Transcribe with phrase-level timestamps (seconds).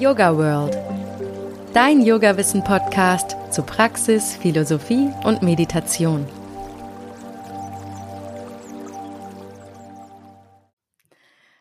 [0.00, 0.74] Yoga World.
[1.74, 6.26] Dein Yoga-Wissen-Podcast zu Praxis, Philosophie und Meditation.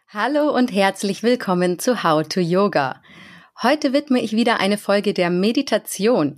[0.07, 3.02] Hallo und herzlich willkommen zu How to Yoga.
[3.62, 6.38] Heute widme ich wieder eine Folge der Meditation.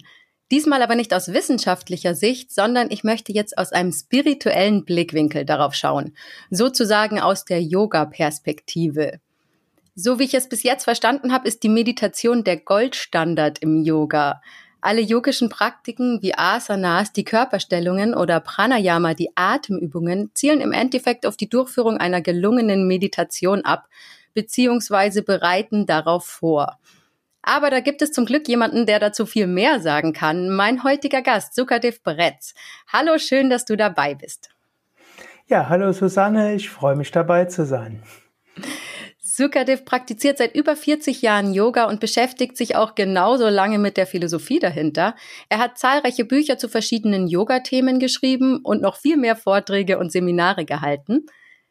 [0.49, 5.75] Diesmal aber nicht aus wissenschaftlicher Sicht, sondern ich möchte jetzt aus einem spirituellen Blickwinkel darauf
[5.75, 6.15] schauen,
[6.49, 9.19] sozusagen aus der Yoga-Perspektive.
[9.95, 14.41] So wie ich es bis jetzt verstanden habe, ist die Meditation der Goldstandard im Yoga.
[14.79, 21.35] Alle yogischen Praktiken wie Asanas, die Körperstellungen oder Pranayama, die Atemübungen, zielen im Endeffekt auf
[21.35, 23.89] die Durchführung einer gelungenen Meditation ab,
[24.33, 26.79] beziehungsweise bereiten darauf vor.
[27.43, 30.49] Aber da gibt es zum Glück jemanden, der dazu viel mehr sagen kann.
[30.49, 32.53] Mein heutiger Gast, Sukadev Bretz.
[32.87, 34.49] Hallo, schön, dass du dabei bist.
[35.47, 38.03] Ja, hallo Susanne, ich freue mich dabei zu sein.
[39.33, 44.05] Sukadev praktiziert seit über 40 Jahren Yoga und beschäftigt sich auch genauso lange mit der
[44.05, 45.15] Philosophie dahinter.
[45.47, 50.65] Er hat zahlreiche Bücher zu verschiedenen Yoga-Themen geschrieben und noch viel mehr Vorträge und Seminare
[50.65, 51.27] gehalten.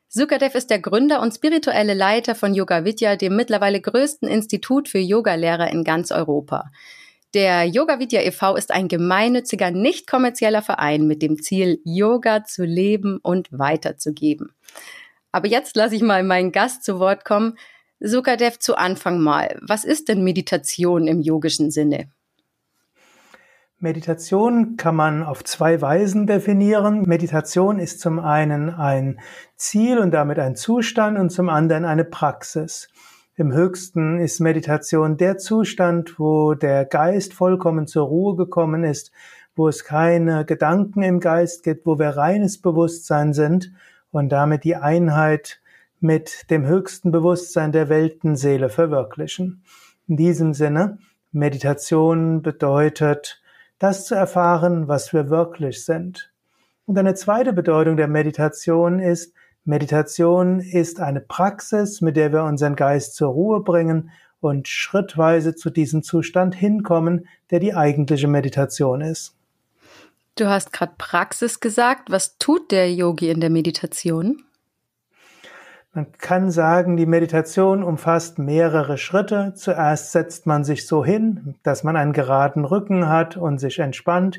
[0.09, 4.99] Sukadev ist der Gründer und spirituelle Leiter von Yoga Vidya, dem mittlerweile größten Institut für
[4.99, 6.71] Yogalehrer in ganz Europa.
[7.35, 8.57] Der Yoga Vidya e.V.
[8.57, 14.55] ist ein gemeinnütziger, nicht kommerzieller Verein mit dem Ziel, Yoga zu leben und weiterzugeben.
[15.33, 17.57] Aber jetzt lasse ich mal meinen Gast zu Wort kommen.
[18.01, 19.59] Sukadev zu Anfang mal.
[19.61, 22.11] Was ist denn Meditation im yogischen Sinne?
[23.79, 27.03] Meditation kann man auf zwei Weisen definieren.
[27.03, 29.21] Meditation ist zum einen ein
[29.57, 32.89] Ziel und damit ein Zustand und zum anderen eine Praxis.
[33.37, 39.13] Im höchsten ist Meditation der Zustand, wo der Geist vollkommen zur Ruhe gekommen ist,
[39.57, 43.73] wo es keine Gedanken im Geist gibt, wo wir reines Bewusstsein sind
[44.11, 45.61] und damit die Einheit
[46.01, 49.63] mit dem höchsten Bewusstsein der Weltenseele verwirklichen.
[50.09, 50.99] In diesem Sinne,
[51.33, 53.41] Meditation bedeutet,
[53.79, 56.33] das zu erfahren, was wir wirklich sind.
[56.87, 59.33] Und eine zweite Bedeutung der Meditation ist,
[59.65, 65.71] Meditation ist eine Praxis, mit der wir unseren Geist zur Ruhe bringen und schrittweise zu
[65.71, 69.37] diesem Zustand hinkommen, der die eigentliche Meditation ist.
[70.41, 72.11] Du hast gerade Praxis gesagt.
[72.11, 74.43] Was tut der Yogi in der Meditation?
[75.93, 79.53] Man kann sagen, die Meditation umfasst mehrere Schritte.
[79.55, 84.39] Zuerst setzt man sich so hin, dass man einen geraden Rücken hat und sich entspannt.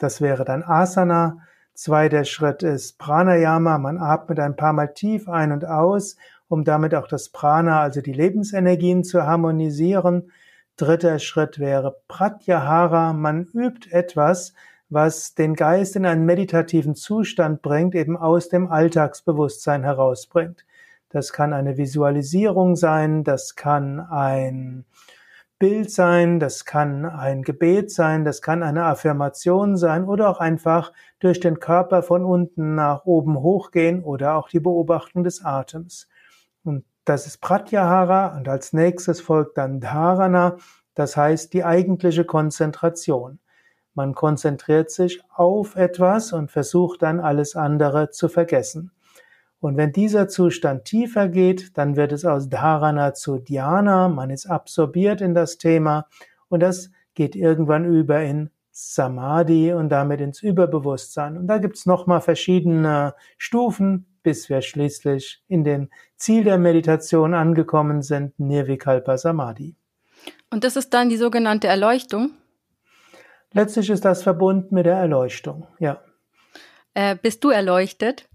[0.00, 1.38] Das wäre dann Asana.
[1.74, 3.78] Zweiter Schritt ist Pranayama.
[3.78, 6.16] Man atmet ein paar Mal tief ein und aus,
[6.48, 10.32] um damit auch das Prana, also die Lebensenergien zu harmonisieren.
[10.76, 13.12] Dritter Schritt wäre Pratyahara.
[13.12, 14.54] Man übt etwas,
[14.88, 20.64] was den Geist in einen meditativen Zustand bringt, eben aus dem Alltagsbewusstsein herausbringt.
[21.08, 24.84] Das kann eine Visualisierung sein, das kann ein
[25.58, 30.92] Bild sein, das kann ein Gebet sein, das kann eine Affirmation sein oder auch einfach
[31.20, 36.08] durch den Körper von unten nach oben hochgehen oder auch die Beobachtung des Atems.
[36.64, 40.56] Und das ist Pratyahara und als nächstes folgt dann Dharana,
[40.94, 43.38] das heißt die eigentliche Konzentration.
[43.94, 48.90] Man konzentriert sich auf etwas und versucht dann alles andere zu vergessen.
[49.60, 54.46] Und wenn dieser Zustand tiefer geht, dann wird es aus Dharana zu Dhyana, man ist
[54.46, 56.06] absorbiert in das Thema
[56.48, 61.38] und das geht irgendwann über in Samadhi und damit ins Überbewusstsein.
[61.38, 68.02] Und da gibt's nochmal verschiedene Stufen, bis wir schließlich in dem Ziel der Meditation angekommen
[68.02, 69.76] sind, Nirvikalpa Samadhi.
[70.50, 72.32] Und das ist dann die sogenannte Erleuchtung?
[73.54, 76.00] Letztlich ist das verbunden mit der Erleuchtung, ja.
[76.92, 78.28] Äh, bist du erleuchtet?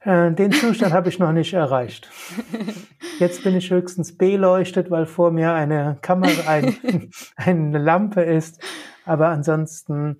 [0.00, 2.10] Äh, den Zustand habe ich noch nicht erreicht.
[3.20, 8.60] Jetzt bin ich höchstens beleuchtet, weil vor mir eine Kamera, ein, eine Lampe ist.
[9.04, 10.18] Aber ansonsten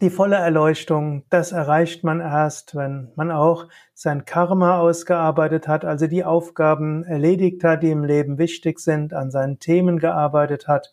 [0.00, 6.06] die volle Erleuchtung, das erreicht man erst, wenn man auch sein Karma ausgearbeitet hat, also
[6.06, 10.92] die Aufgaben erledigt hat, die im Leben wichtig sind, an seinen Themen gearbeitet hat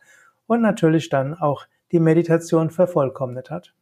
[0.50, 3.74] und natürlich dann auch die Meditation vervollkommnet hat.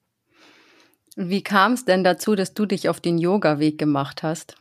[1.16, 4.58] Wie kam es denn dazu, dass du dich auf den Yoga-Weg gemacht hast?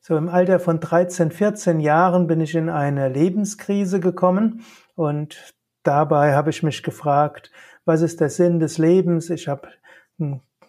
[0.00, 6.34] So im Alter von 13, 14 Jahren bin ich in eine Lebenskrise gekommen und dabei
[6.34, 7.50] habe ich mich gefragt,
[7.84, 9.28] was ist der Sinn des Lebens?
[9.28, 9.68] Ich habe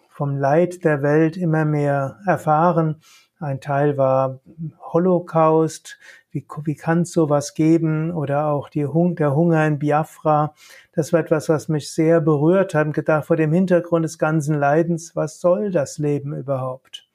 [0.08, 3.00] vom Leid der Welt immer mehr erfahren.
[3.38, 4.40] Ein Teil war
[4.80, 5.96] Holocaust,
[6.30, 8.12] wie, wie kann es sowas geben?
[8.12, 10.54] Oder auch die, der Hunger in Biafra.
[10.92, 14.58] Das war etwas, was mich sehr berührt hat und gedacht, vor dem Hintergrund des ganzen
[14.58, 17.08] Leidens, was soll das Leben überhaupt?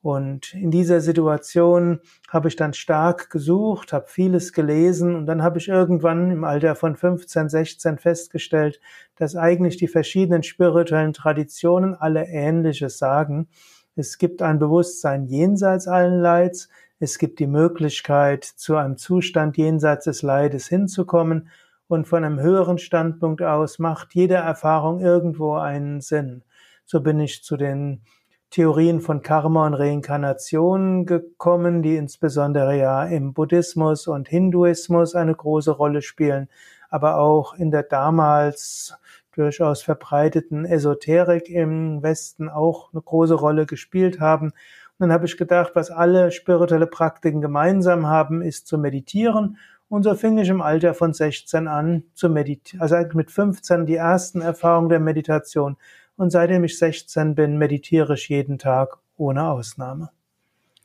[0.00, 5.58] Und in dieser Situation habe ich dann stark gesucht, habe vieles gelesen und dann habe
[5.58, 8.80] ich irgendwann im Alter von 15, 16 festgestellt,
[9.16, 13.48] dass eigentlich die verschiedenen spirituellen Traditionen alle Ähnliches sagen.
[13.96, 16.68] Es gibt ein Bewusstsein jenseits allen Leids,
[17.00, 21.48] es gibt die Möglichkeit, zu einem Zustand jenseits des Leides hinzukommen
[21.86, 26.42] und von einem höheren Standpunkt aus macht jede Erfahrung irgendwo einen Sinn.
[26.84, 28.02] So bin ich zu den
[28.50, 35.70] Theorien von Karma und Reinkarnation gekommen, die insbesondere ja im Buddhismus und Hinduismus eine große
[35.70, 36.48] Rolle spielen,
[36.88, 38.96] aber auch in der damals
[39.32, 44.52] durchaus verbreiteten Esoterik im Westen auch eine große Rolle gespielt haben.
[44.98, 49.58] Dann habe ich gedacht, was alle spirituelle Praktiken gemeinsam haben, ist zu meditieren.
[49.88, 53.94] Und so fing ich im Alter von 16 an zu meditieren, also mit 15 die
[53.94, 55.76] ersten Erfahrungen der Meditation
[56.18, 60.10] und seitdem ich 16 bin, meditiere ich jeden Tag ohne Ausnahme.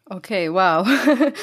[0.06, 0.88] Okay, wow.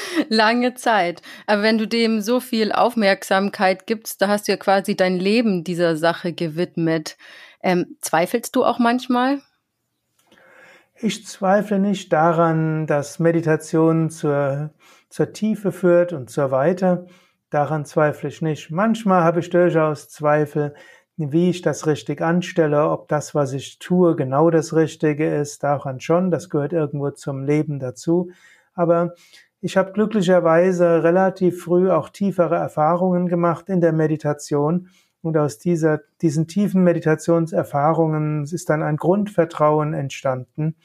[0.29, 1.21] Lange Zeit.
[1.45, 5.63] Aber wenn du dem so viel Aufmerksamkeit gibst, da hast du ja quasi dein Leben
[5.63, 7.17] dieser Sache gewidmet.
[7.61, 9.41] Ähm, zweifelst du auch manchmal?
[11.03, 14.69] Ich zweifle nicht daran, dass Meditation zur,
[15.09, 17.07] zur Tiefe führt und zur Weite.
[17.49, 18.69] Daran zweifle ich nicht.
[18.69, 20.75] Manchmal habe ich durchaus Zweifel,
[21.17, 25.99] wie ich das richtig anstelle, ob das, was ich tue, genau das Richtige ist, daran
[25.99, 28.29] schon, das gehört irgendwo zum Leben dazu.
[28.75, 29.15] Aber
[29.59, 34.87] ich habe glücklicherweise relativ früh auch tiefere Erfahrungen gemacht in der Meditation
[35.21, 40.75] und aus dieser, diesen tiefen Meditationserfahrungen ist dann ein Grundvertrauen entstanden.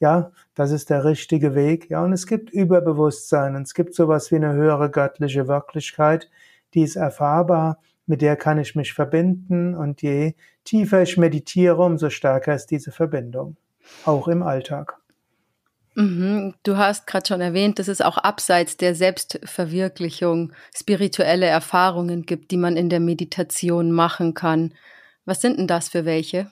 [0.00, 1.88] Ja, das ist der richtige Weg.
[1.90, 3.54] Ja, und es gibt Überbewusstsein.
[3.54, 6.28] Und es gibt sowas wie eine höhere göttliche Wirklichkeit,
[6.74, 10.34] die ist erfahrbar mit der kann ich mich verbinden und je
[10.64, 13.56] tiefer ich meditiere, umso stärker ist diese Verbindung,
[14.04, 14.98] auch im Alltag.
[15.94, 16.54] Mhm.
[16.62, 22.56] Du hast gerade schon erwähnt, dass es auch abseits der Selbstverwirklichung spirituelle Erfahrungen gibt, die
[22.56, 24.74] man in der Meditation machen kann.
[25.24, 26.50] Was sind denn das für welche?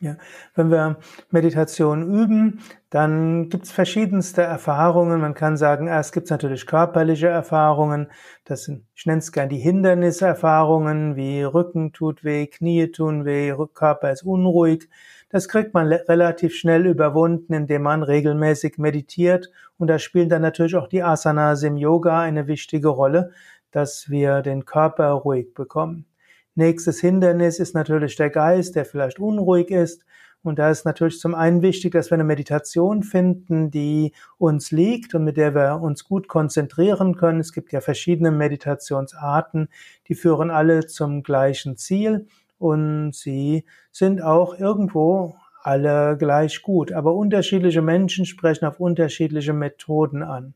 [0.00, 0.16] Ja,
[0.54, 0.98] wenn wir
[1.30, 2.60] Meditation üben,
[2.90, 5.20] dann gibt's verschiedenste Erfahrungen.
[5.20, 8.10] Man kann sagen, erst gibt's natürlich körperliche Erfahrungen.
[8.44, 13.54] Das sind, ich nenne es gern die Hinderniserfahrungen, wie Rücken tut weh, Knie tun weh,
[13.72, 14.88] Körper ist unruhig.
[15.34, 19.50] Das kriegt man relativ schnell überwunden, indem man regelmäßig meditiert.
[19.78, 23.32] Und da spielen dann natürlich auch die Asanas im Yoga eine wichtige Rolle,
[23.72, 26.06] dass wir den Körper ruhig bekommen.
[26.54, 30.04] Nächstes Hindernis ist natürlich der Geist, der vielleicht unruhig ist.
[30.44, 35.16] Und da ist natürlich zum einen wichtig, dass wir eine Meditation finden, die uns liegt
[35.16, 37.40] und mit der wir uns gut konzentrieren können.
[37.40, 39.68] Es gibt ja verschiedene Meditationsarten,
[40.06, 42.28] die führen alle zum gleichen Ziel
[42.64, 46.92] und sie sind auch irgendwo alle gleich gut.
[46.92, 50.54] Aber unterschiedliche Menschen sprechen auf unterschiedliche Methoden an.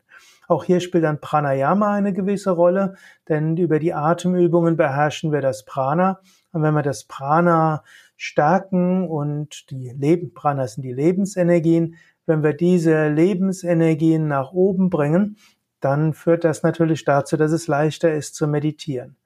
[0.49, 2.95] Auch hier spielt dann Pranayama eine gewisse Rolle,
[3.29, 6.21] denn über die Atemübungen beherrschen wir das Prana.
[6.53, 7.85] Und wenn wir das Prana
[8.17, 15.37] stärken und die Leben, Prana sind die Lebensenergien, wenn wir diese Lebensenergien nach oben bringen,
[15.81, 19.18] dann führt das natürlich dazu, dass es leichter ist zu meditieren.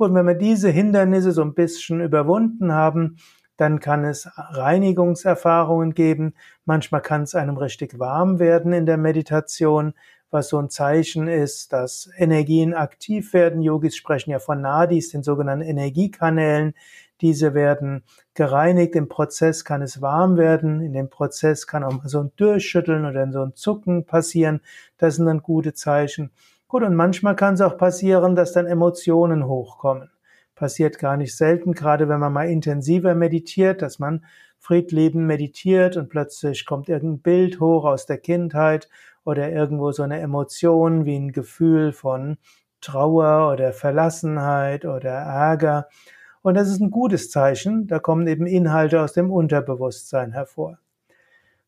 [0.00, 3.18] Gut, wenn wir diese Hindernisse so ein bisschen überwunden haben,
[3.58, 6.32] dann kann es Reinigungserfahrungen geben.
[6.64, 9.92] Manchmal kann es einem richtig warm werden in der Meditation
[10.30, 13.62] was so ein Zeichen ist, dass Energien aktiv werden.
[13.62, 16.74] Yogis sprechen ja von Nadis, den sogenannten Energiekanälen.
[17.20, 18.04] Diese werden
[18.34, 18.94] gereinigt.
[18.94, 20.80] Im Prozess kann es warm werden.
[20.80, 24.60] In dem Prozess kann auch so ein Durchschütteln oder so ein Zucken passieren.
[24.96, 26.30] Das sind dann gute Zeichen.
[26.70, 30.08] Gut, und manchmal kann es auch passieren, dass dann Emotionen hochkommen.
[30.54, 34.24] Passiert gar nicht selten, gerade wenn man mal intensiver meditiert, dass man
[34.60, 38.88] Friedleben meditiert und plötzlich kommt irgendein Bild hoch aus der Kindheit
[39.24, 42.38] oder irgendwo so eine Emotion wie ein Gefühl von
[42.80, 45.88] Trauer oder Verlassenheit oder Ärger.
[46.40, 50.78] Und das ist ein gutes Zeichen, da kommen eben Inhalte aus dem Unterbewusstsein hervor.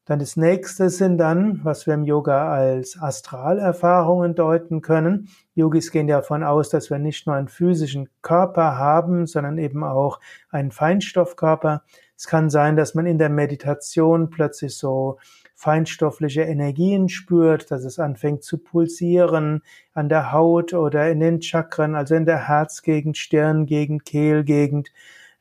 [0.04, 5.28] Dann das nächste sind dann, was wir im Yoga als Astralerfahrungen deuten können.
[5.54, 10.18] Yogis gehen davon aus, dass wir nicht nur einen physischen Körper haben, sondern eben auch
[10.50, 11.84] einen Feinstoffkörper.
[12.16, 15.18] Es kann sein, dass man in der Meditation plötzlich so
[15.54, 21.94] feinstoffliche Energien spürt, dass es anfängt zu pulsieren an der Haut oder in den Chakren,
[21.94, 24.90] also in der Herzgegend, Stirngegend, Kehlgegend.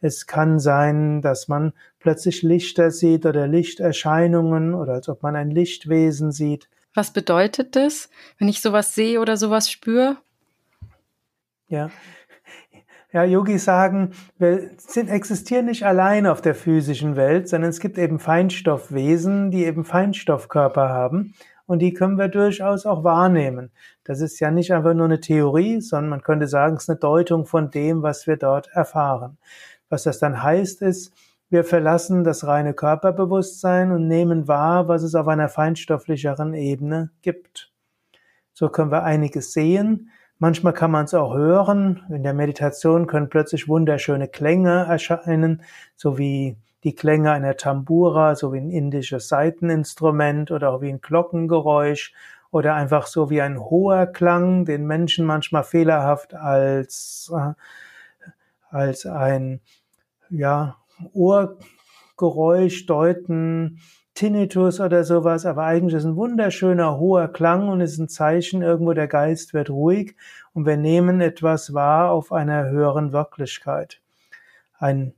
[0.02, 5.52] Es kann sein, dass man plötzlich Lichter sieht oder Lichterscheinungen oder als ob man ein
[5.52, 6.70] Lichtwesen sieht.
[6.94, 10.18] Was bedeutet das, wenn ich sowas sehe oder sowas spüre?
[11.68, 11.90] Ja,
[13.14, 17.98] Ja, Yogis sagen, wir sind, existieren nicht allein auf der physischen Welt, sondern es gibt
[17.98, 21.34] eben Feinstoffwesen, die eben Feinstoffkörper haben
[21.66, 23.72] und die können wir durchaus auch wahrnehmen.
[24.06, 27.00] Das ist ja nicht einfach nur eine Theorie, sondern man könnte sagen, es ist eine
[27.00, 29.38] Deutung von dem, was wir dort erfahren.
[29.90, 31.14] Was das dann heißt, ist,
[31.52, 37.72] wir verlassen das reine Körperbewusstsein und nehmen wahr, was es auf einer feinstofflicheren Ebene gibt.
[38.54, 40.10] So können wir einiges sehen,
[40.42, 42.04] Manchmal kann man es auch hören.
[42.10, 45.62] In der Meditation können plötzlich wunderschöne Klänge erscheinen,
[45.96, 51.00] so wie die Klänge einer Tambura, so wie ein indisches Saiteninstrument oder auch wie ein
[51.00, 52.16] Glockengeräusch
[52.50, 57.54] oder einfach so wie ein hoher Klang, den Menschen manchmal fehlerhaft als, äh,
[58.72, 59.62] als ein,
[60.32, 60.81] ja,
[61.14, 63.80] Ohrgeräusch deuten,
[64.14, 68.94] Tinnitus oder sowas, aber eigentlich ist ein wunderschöner hoher Klang und ist ein Zeichen, irgendwo
[68.94, 70.16] der Geist wird ruhig
[70.54, 74.02] und wir nehmen etwas wahr auf einer höheren Wirklichkeit.
[74.78, 75.14] Ein,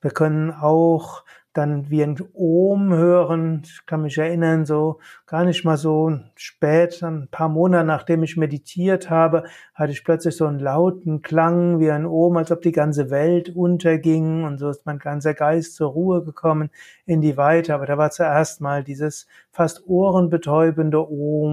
[0.00, 3.62] wir können auch dann wie ein Ohm hören.
[3.64, 8.36] Ich kann mich erinnern, so gar nicht mal so spät, ein paar Monate nachdem ich
[8.36, 12.72] meditiert habe, hatte ich plötzlich so einen lauten Klang wie ein Ohm, als ob die
[12.72, 16.70] ganze Welt unterging und so ist mein ganzer Geist zur Ruhe gekommen
[17.04, 17.74] in die Weite.
[17.74, 21.50] Aber da war zuerst mal dieses fast ohrenbetäubende Ohm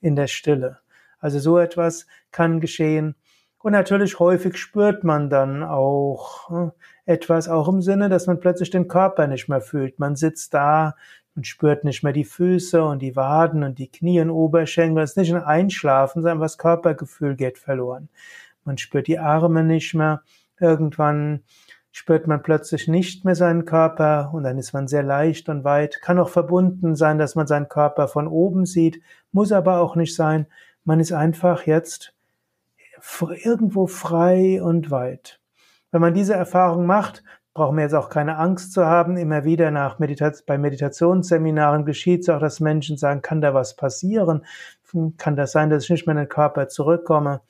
[0.00, 0.78] in der Stille.
[1.18, 3.14] Also so etwas kann geschehen.
[3.62, 6.72] Und natürlich häufig spürt man dann auch hm,
[7.04, 9.98] etwas, auch im Sinne, dass man plötzlich den Körper nicht mehr fühlt.
[9.98, 10.96] Man sitzt da
[11.36, 15.02] und spürt nicht mehr die Füße und die Waden und die Knie und Oberschenkel.
[15.02, 18.08] Es ist nicht ein Einschlafen, sondern das Körpergefühl geht verloren.
[18.64, 20.22] Man spürt die Arme nicht mehr.
[20.58, 21.42] Irgendwann
[21.92, 26.00] spürt man plötzlich nicht mehr seinen Körper und dann ist man sehr leicht und weit.
[26.00, 29.02] Kann auch verbunden sein, dass man seinen Körper von oben sieht,
[29.32, 30.46] muss aber auch nicht sein.
[30.84, 32.14] Man ist einfach jetzt
[33.44, 35.40] irgendwo frei und weit.
[35.90, 37.22] Wenn man diese Erfahrung macht,
[37.54, 39.16] brauchen wir jetzt auch keine Angst zu haben.
[39.16, 43.74] Immer wieder nach Meditation, bei Meditationsseminaren geschieht es auch, dass Menschen sagen, kann da was
[43.76, 44.44] passieren?
[45.18, 47.40] Kann das sein, dass ich nicht mehr in den Körper zurückkomme?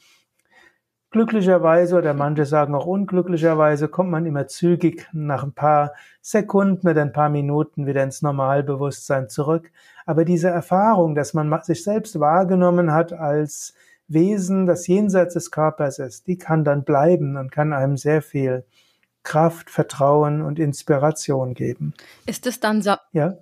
[1.12, 7.02] Glücklicherweise oder manche sagen auch unglücklicherweise kommt man immer zügig nach ein paar Sekunden oder
[7.02, 9.72] ein paar Minuten wieder ins Normalbewusstsein zurück.
[10.06, 13.74] Aber diese Erfahrung, dass man sich selbst wahrgenommen hat als
[14.12, 18.64] Wesen, das jenseits des Körpers ist, die kann dann bleiben und kann einem sehr viel
[19.22, 21.94] Kraft, Vertrauen und Inspiration geben.
[22.26, 23.34] Ist es dann Sa ja?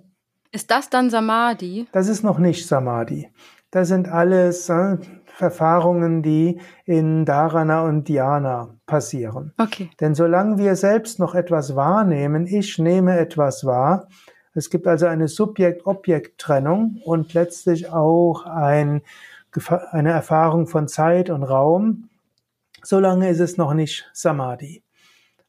[0.51, 1.87] Ist das dann Samadhi?
[1.91, 3.29] Das ist noch nicht Samadhi.
[3.71, 4.97] Das sind alles äh,
[5.39, 9.53] Erfahrungen, die in Dharana und Dhyana passieren.
[9.57, 9.89] Okay.
[9.99, 14.07] Denn solange wir selbst noch etwas wahrnehmen, ich nehme etwas wahr,
[14.55, 19.03] es gibt also eine Subjekt-Objekt-Trennung und letztlich auch ein
[19.91, 22.09] eine Erfahrung von Zeit und Raum,
[22.83, 24.83] solange ist es noch nicht Samadhi.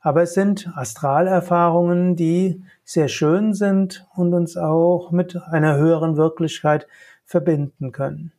[0.01, 6.87] Aber es sind Astralerfahrungen, die sehr schön sind und uns auch mit einer höheren Wirklichkeit
[7.25, 8.33] verbinden können.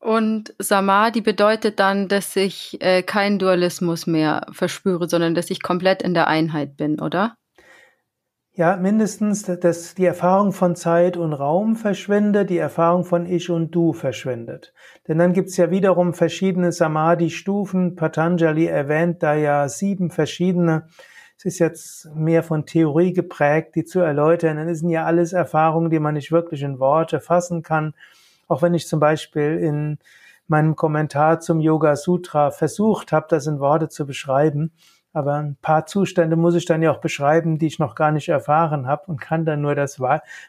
[0.00, 6.02] Und Samadhi bedeutet dann, dass ich äh, keinen Dualismus mehr verspüre, sondern dass ich komplett
[6.02, 7.34] in der Einheit bin, oder?
[8.58, 13.70] Ja, mindestens, dass die Erfahrung von Zeit und Raum verschwindet, die Erfahrung von Ich und
[13.70, 14.74] Du verschwindet.
[15.06, 17.94] Denn dann gibt's ja wiederum verschiedene Samadhi-Stufen.
[17.94, 20.88] Patanjali erwähnt da ja sieben verschiedene.
[21.36, 24.56] Es ist jetzt mehr von Theorie geprägt, die zu erläutern.
[24.56, 27.94] Dann sind ja alles Erfahrungen, die man nicht wirklich in Worte fassen kann.
[28.48, 29.98] Auch wenn ich zum Beispiel in
[30.48, 34.72] meinem Kommentar zum Yoga Sutra versucht habe, das in Worte zu beschreiben,
[35.18, 38.28] aber ein paar Zustände muss ich dann ja auch beschreiben, die ich noch gar nicht
[38.28, 40.00] erfahren habe und kann dann nur das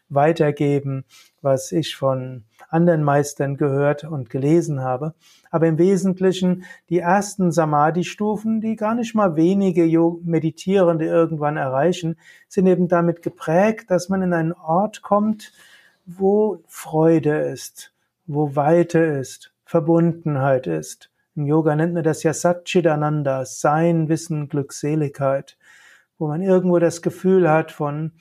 [0.09, 1.05] weitergeben,
[1.41, 5.15] was ich von anderen Meistern gehört und gelesen habe.
[5.49, 9.89] Aber im Wesentlichen die ersten Samadhi-Stufen, die gar nicht mal wenige
[10.21, 12.15] Meditierende irgendwann erreichen,
[12.47, 15.51] sind eben damit geprägt, dass man in einen Ort kommt,
[16.05, 17.91] wo Freude ist,
[18.27, 21.09] wo Weite ist, Verbundenheit ist.
[21.35, 25.57] Im Yoga nennt man das ja Satchidananda, Sein, Wissen, Glückseligkeit,
[26.17, 28.13] wo man irgendwo das Gefühl hat von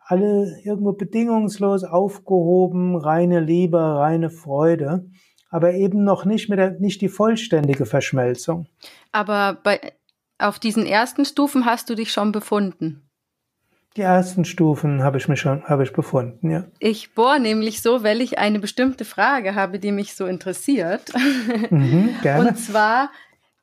[0.00, 5.04] alle irgendwo bedingungslos aufgehoben, reine Liebe, reine Freude,
[5.50, 8.66] aber eben noch nicht mit der, nicht die vollständige Verschmelzung.
[9.12, 9.92] Aber bei,
[10.38, 13.07] auf diesen ersten Stufen hast du dich schon befunden.
[13.98, 16.68] Die ersten Stufen habe ich mich schon, habe ich befunden, ja.
[16.78, 21.12] Ich bohre nämlich so, weil ich eine bestimmte Frage habe, die mich so interessiert.
[21.70, 22.50] Mhm, gerne.
[22.50, 23.10] Und zwar,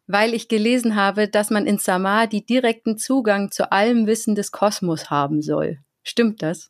[0.07, 5.09] weil ich gelesen habe, dass man in Samadhi direkten Zugang zu allem Wissen des Kosmos
[5.09, 5.77] haben soll.
[6.03, 6.69] Stimmt das?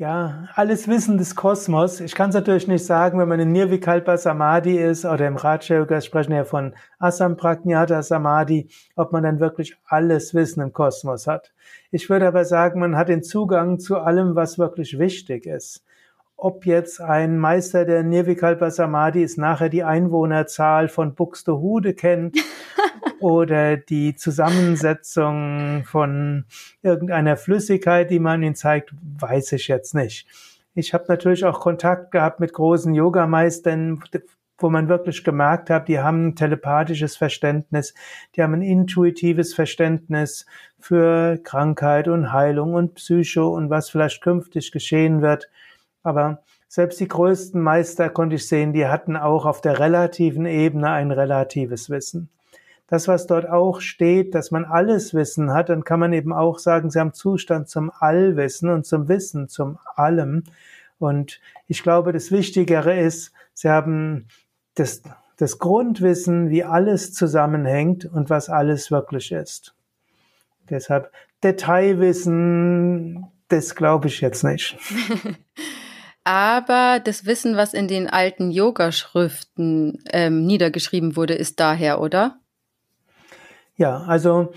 [0.00, 1.98] Ja, alles Wissen des Kosmos.
[1.98, 5.78] Ich kann es natürlich nicht sagen, wenn man in Nirvikalpa Samadhi ist oder im Raja
[5.78, 11.52] Yoga sprechen ja von Asampragnata Samadhi, ob man dann wirklich alles Wissen im Kosmos hat.
[11.90, 15.82] Ich würde aber sagen, man hat den Zugang zu allem, was wirklich wichtig ist
[16.38, 22.38] ob jetzt ein Meister der Nirvikalpa Samadhi ist, nachher die Einwohnerzahl von Buxtehude kennt
[23.20, 26.44] oder die Zusammensetzung von
[26.80, 30.28] irgendeiner Flüssigkeit, die man ihnen zeigt, weiß ich jetzt nicht.
[30.74, 34.00] Ich habe natürlich auch Kontakt gehabt mit großen Yogameistern,
[34.58, 37.94] wo man wirklich gemerkt hat, die haben ein telepathisches Verständnis,
[38.36, 40.46] die haben ein intuitives Verständnis
[40.78, 45.48] für Krankheit und Heilung und Psycho und was vielleicht künftig geschehen wird.
[46.02, 50.90] Aber selbst die größten Meister konnte ich sehen, die hatten auch auf der relativen Ebene
[50.90, 52.28] ein relatives Wissen.
[52.88, 56.58] Das, was dort auch steht, dass man alles Wissen hat, dann kann man eben auch
[56.58, 60.44] sagen, sie haben Zustand zum Allwissen und zum Wissen, zum Allem.
[60.98, 64.26] Und ich glaube, das Wichtigere ist, sie haben
[64.74, 65.02] das,
[65.36, 69.74] das Grundwissen, wie alles zusammenhängt und was alles wirklich ist.
[70.70, 71.12] Deshalb
[71.42, 74.78] Detailwissen, das glaube ich jetzt nicht.
[76.24, 82.38] aber das Wissen, was in den alten Yoga-Schriften ähm, niedergeschrieben wurde, ist daher, oder?
[83.76, 84.52] Ja, also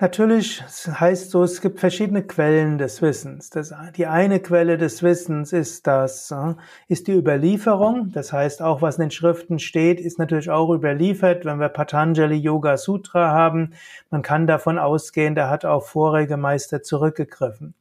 [0.00, 3.50] natürlich heißt so, es gibt verschiedene Quellen des Wissens.
[3.50, 6.54] Das, die eine Quelle des Wissens ist das, äh,
[6.88, 8.10] ist die Überlieferung.
[8.12, 11.44] Das heißt, auch was in den Schriften steht, ist natürlich auch überliefert.
[11.44, 13.74] Wenn wir Patanjali Yoga Sutra haben,
[14.10, 17.74] man kann davon ausgehen, da hat auch vorige Meister zurückgegriffen.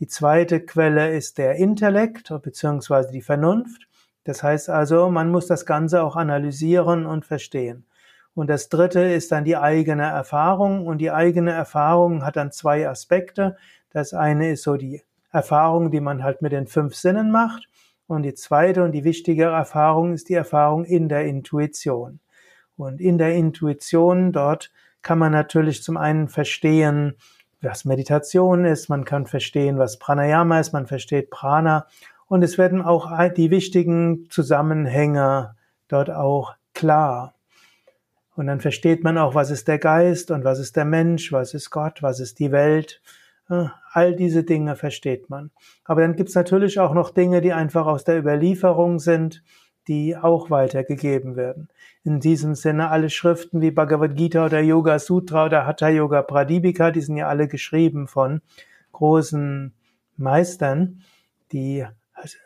[0.00, 3.12] Die zweite Quelle ist der Intellekt bzw.
[3.12, 3.86] die Vernunft.
[4.24, 7.86] Das heißt also, man muss das Ganze auch analysieren und verstehen.
[8.34, 10.86] Und das dritte ist dann die eigene Erfahrung.
[10.86, 13.56] Und die eigene Erfahrung hat dann zwei Aspekte.
[13.90, 17.68] Das eine ist so die Erfahrung, die man halt mit den fünf Sinnen macht.
[18.06, 22.20] Und die zweite und die wichtigere Erfahrung ist die Erfahrung in der Intuition.
[22.76, 24.72] Und in der Intuition dort
[25.02, 27.14] kann man natürlich zum einen verstehen,
[27.64, 31.86] was Meditation ist, man kann verstehen, was Pranayama ist, man versteht Prana
[32.26, 35.54] und es werden auch die wichtigen Zusammenhänge
[35.88, 37.34] dort auch klar.
[38.36, 41.54] Und dann versteht man auch, was ist der Geist und was ist der Mensch, was
[41.54, 43.00] ist Gott, was ist die Welt.
[43.92, 45.50] All diese Dinge versteht man.
[45.84, 49.42] Aber dann gibt es natürlich auch noch Dinge, die einfach aus der Überlieferung sind,
[49.88, 51.68] die auch weitergegeben werden.
[52.04, 56.90] In diesem Sinne alle Schriften wie Bhagavad Gita oder Yoga Sutra oder Hatha Yoga Pradipika,
[56.90, 58.40] die sind ja alle geschrieben von
[58.92, 59.74] großen
[60.16, 61.02] Meistern,
[61.52, 61.84] die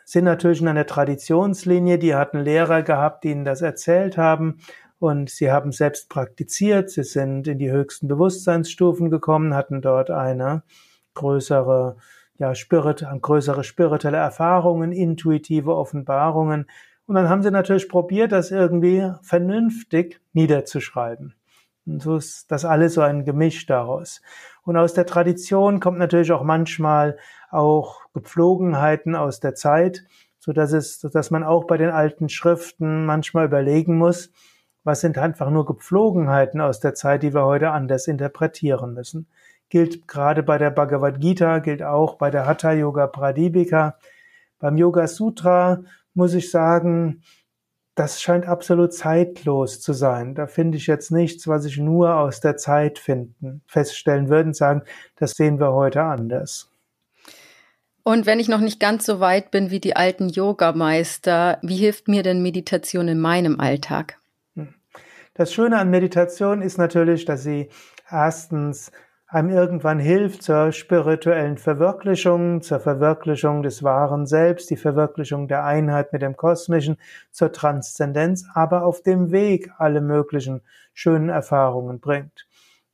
[0.05, 4.57] sind natürlich in einer Traditionslinie, die hatten Lehrer gehabt, die ihnen das erzählt haben
[4.99, 10.63] und sie haben selbst praktiziert, sie sind in die höchsten Bewusstseinsstufen gekommen, hatten dort eine
[11.13, 11.97] größere,
[12.37, 16.65] ja, spirit, größere spirituelle Erfahrungen, intuitive Offenbarungen,
[17.09, 21.33] und dann haben sie natürlich probiert, das irgendwie vernünftig niederzuschreiben.
[21.87, 24.21] Und so ist das alles so ein Gemisch daraus.
[24.61, 27.17] Und aus der Tradition kommt natürlich auch manchmal
[27.49, 30.05] auch Gepflogenheiten aus der Zeit,
[30.37, 34.31] so dass es, dass man auch bei den alten Schriften manchmal überlegen muss,
[34.83, 39.25] was sind einfach nur Gepflogenheiten aus der Zeit, die wir heute anders interpretieren müssen.
[39.69, 43.97] Gilt gerade bei der Bhagavad Gita, gilt auch bei der Hatha Yoga Pradipika.
[44.59, 45.79] Beim Yoga Sutra
[46.19, 47.23] muss ich sagen,
[47.95, 50.35] das scheint absolut zeitlos zu sein.
[50.35, 54.55] Da finde ich jetzt nichts, was ich nur aus der Zeit finden, feststellen würde und
[54.55, 54.83] sagen,
[55.15, 56.69] das sehen wir heute anders.
[58.03, 62.09] Und wenn ich noch nicht ganz so weit bin wie die alten Yogameister, wie hilft
[62.09, 64.17] mir denn Meditation in meinem Alltag?
[64.55, 64.73] Hm.
[65.35, 67.69] Das Schöne an Meditation ist natürlich, dass sie
[68.09, 68.91] erstens
[69.29, 76.11] einem irgendwann hilft zur spirituellen Verwirklichung, zur Verwirklichung des wahren Selbst, die Verwirklichung der Einheit
[76.13, 76.97] mit dem Kosmischen,
[77.31, 80.61] zur Transzendenz, aber auf dem Weg alle möglichen
[80.93, 82.47] schönen Erfahrungen bringt.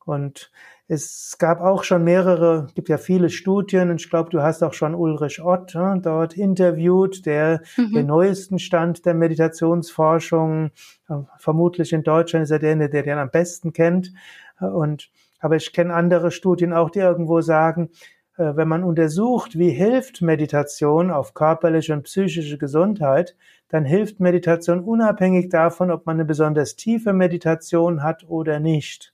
[0.04, 0.52] Und
[0.88, 4.74] es gab auch schon mehrere, gibt ja viele Studien, und ich glaube, du hast auch
[4.74, 7.94] schon Ulrich Ott äh, dort interviewt, der mhm.
[7.94, 10.72] den neuesten Stand der Meditationsforschung,
[11.10, 14.12] äh, vermutlich in Deutschland ist er der, der den am besten kennt.
[14.60, 15.10] Und
[15.46, 17.92] aber ich kenne andere Studien auch, die irgendwo sagen,
[18.36, 23.36] äh, wenn man untersucht, wie hilft Meditation auf körperliche und psychische Gesundheit,
[23.70, 29.14] dann hilft Meditation unabhängig davon, ob man eine besonders tiefe Meditation hat oder nicht.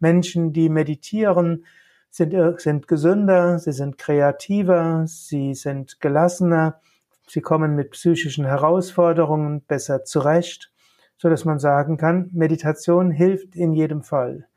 [0.00, 1.64] Menschen, die meditieren,
[2.10, 6.80] sind, äh, sind gesünder, sie sind kreativer, sie sind gelassener,
[7.28, 10.72] sie kommen mit psychischen Herausforderungen besser zurecht,
[11.16, 14.49] so dass man sagen kann, Meditation hilft in jedem Fall.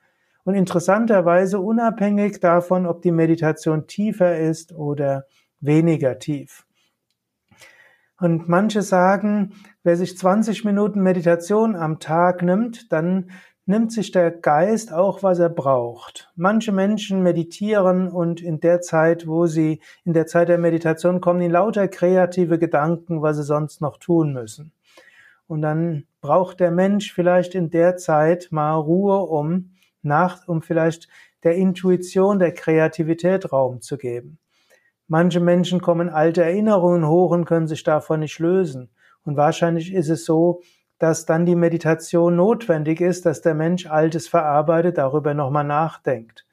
[0.44, 5.26] Und interessanterweise unabhängig davon, ob die Meditation tiefer ist oder
[5.62, 6.66] weniger tief.
[8.20, 9.54] Und manche sagen,
[9.84, 13.32] wer sich 20 Minuten Meditation am Tag nimmt, dann
[13.66, 16.32] nimmt sich der Geist auch, was er braucht.
[16.36, 21.42] Manche Menschen meditieren und in der Zeit, wo sie, in der Zeit der Meditation kommen
[21.42, 24.74] ihnen lauter kreative Gedanken, was sie sonst noch tun müssen.
[25.48, 29.73] Und dann braucht der Mensch vielleicht in der Zeit mal Ruhe, um
[30.04, 31.08] nach, um vielleicht
[31.44, 34.40] der Intuition, der Kreativität Raum zu geben.
[35.08, 38.90] Manche Menschen kommen alte Erinnerungen hoch und können sich davon nicht lösen.
[39.24, 40.62] Und wahrscheinlich ist es so,
[40.98, 46.46] dass dann die Meditation notwendig ist, dass der Mensch Altes verarbeitet, darüber nochmal nachdenkt.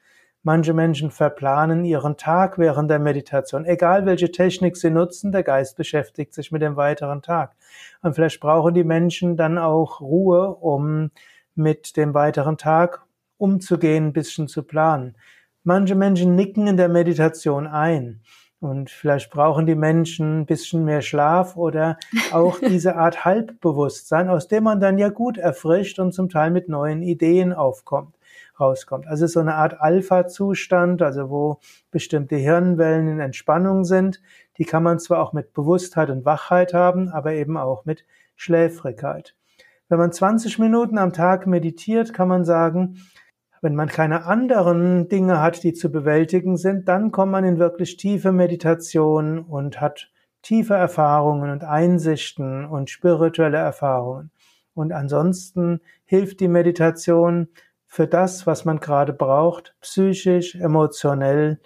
[0.43, 3.63] Manche Menschen verplanen ihren Tag während der Meditation.
[3.63, 7.55] Egal welche Technik sie nutzen, der Geist beschäftigt sich mit dem weiteren Tag.
[8.01, 11.11] Und vielleicht brauchen die Menschen dann auch Ruhe, um
[11.53, 13.05] mit dem weiteren Tag
[13.41, 15.15] umzugehen, ein bisschen zu planen.
[15.63, 18.21] Manche Menschen nicken in der Meditation ein.
[18.61, 21.97] Und vielleicht brauchen die Menschen ein bisschen mehr Schlaf oder
[22.31, 26.69] auch diese Art Halbbewusstsein, aus dem man dann ja gut erfrischt und zum Teil mit
[26.69, 28.19] neuen Ideen aufkommt,
[28.59, 29.07] rauskommt.
[29.07, 34.21] Also so eine Art Alpha-Zustand, also wo bestimmte Hirnwellen in Entspannung sind.
[34.59, 39.35] Die kann man zwar auch mit Bewusstheit und Wachheit haben, aber eben auch mit Schläfrigkeit.
[39.89, 42.97] Wenn man 20 Minuten am Tag meditiert, kann man sagen,
[43.61, 47.95] wenn man keine anderen Dinge hat, die zu bewältigen sind, dann kommt man in wirklich
[47.95, 50.09] tiefe Meditation und hat
[50.41, 54.31] tiefe Erfahrungen und Einsichten und spirituelle Erfahrungen.
[54.73, 57.49] Und ansonsten hilft die Meditation
[57.85, 61.59] für das, was man gerade braucht, psychisch, emotionell,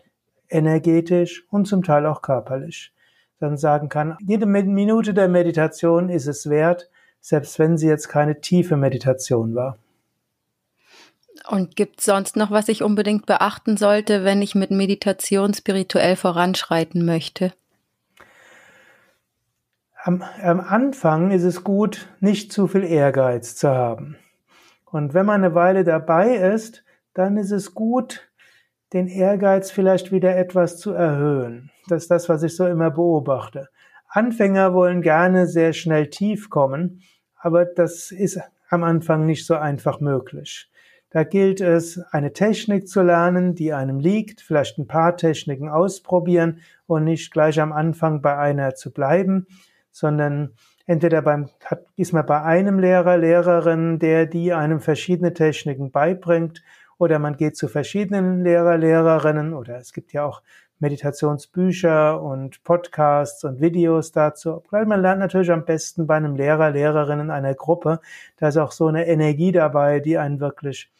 [0.50, 2.94] energetisch und zum Teil auch körperlich.
[3.40, 6.90] Dann sagen kann, jede Minute der Meditation ist es wert,
[7.22, 9.78] selbst wenn sie jetzt keine tiefe Meditation war.
[11.48, 17.06] Und gibt sonst noch, was ich unbedingt beachten sollte, wenn ich mit Meditation spirituell voranschreiten
[17.06, 17.54] möchte?
[20.04, 24.18] Am, am, Anfang ist es gut, nicht zu viel Ehrgeiz zu haben.
[24.86, 28.30] Und wenn man eine Weile dabei ist, dann ist es gut,
[28.94, 31.72] den Ehrgeiz vielleicht wieder etwas zu erhöhen.
[31.88, 33.70] Das ist das, was ich so immer beobachte.
[34.08, 37.02] Anfänger wollen gerne sehr schnell tief kommen,
[37.36, 40.70] aber das ist am Anfang nicht so einfach möglich.
[41.16, 46.60] Da gilt es, eine Technik zu lernen, die einem liegt, vielleicht ein paar Techniken ausprobieren
[46.88, 49.48] und nicht gleich am Anfang bei einer zu bleiben,
[49.92, 51.48] sondern entweder beim,
[51.96, 56.62] ist man bei einem Lehrer, Lehrerin, der die einem verschiedene Techniken beibringt,
[56.98, 60.42] oder man geht zu verschiedenen Lehrer, Lehrerinnen, oder es gibt ja auch
[60.80, 64.62] Meditationsbücher und Podcasts und Videos dazu.
[64.70, 68.02] Man lernt natürlich am besten bei einem Lehrer, Lehrerin in einer Gruppe.
[68.36, 70.92] Da ist auch so eine Energie dabei, die einen wirklich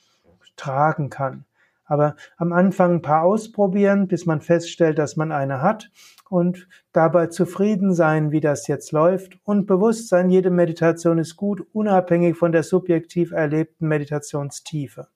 [0.56, 1.46] tragen kann.
[1.86, 5.92] Aber am Anfang ein paar ausprobieren, bis man feststellt, dass man eine hat
[6.30, 11.64] und dabei zufrieden sein, wie das jetzt läuft und bewusst sein, jede Meditation ist gut,
[11.74, 15.08] unabhängig von der subjektiv erlebten Meditationstiefe.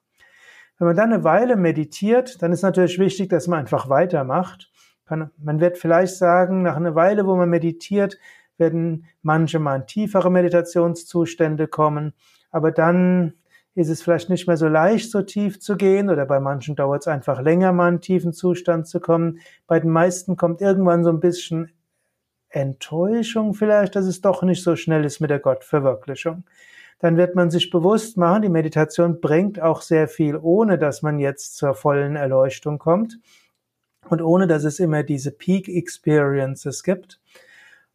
[0.77, 4.71] Wenn man dann eine Weile meditiert, dann ist natürlich wichtig, dass man einfach weitermacht.
[5.09, 8.19] Man wird vielleicht sagen, nach einer Weile, wo man meditiert,
[8.57, 12.13] werden manche mal in tiefere Meditationszustände kommen,
[12.51, 13.33] aber dann
[13.75, 17.03] ist es vielleicht nicht mehr so leicht, so tief zu gehen oder bei manchen dauert
[17.03, 19.39] es einfach länger, mal in einen tiefen Zustand zu kommen.
[19.67, 21.71] Bei den meisten kommt irgendwann so ein bisschen
[22.49, 26.43] Enttäuschung vielleicht, dass es doch nicht so schnell ist mit der Gottverwirklichung.
[26.99, 31.19] Dann wird man sich bewusst machen, die Meditation bringt auch sehr viel, ohne dass man
[31.19, 33.19] jetzt zur vollen Erleuchtung kommt
[34.09, 37.21] und ohne dass es immer diese Peak Experiences gibt.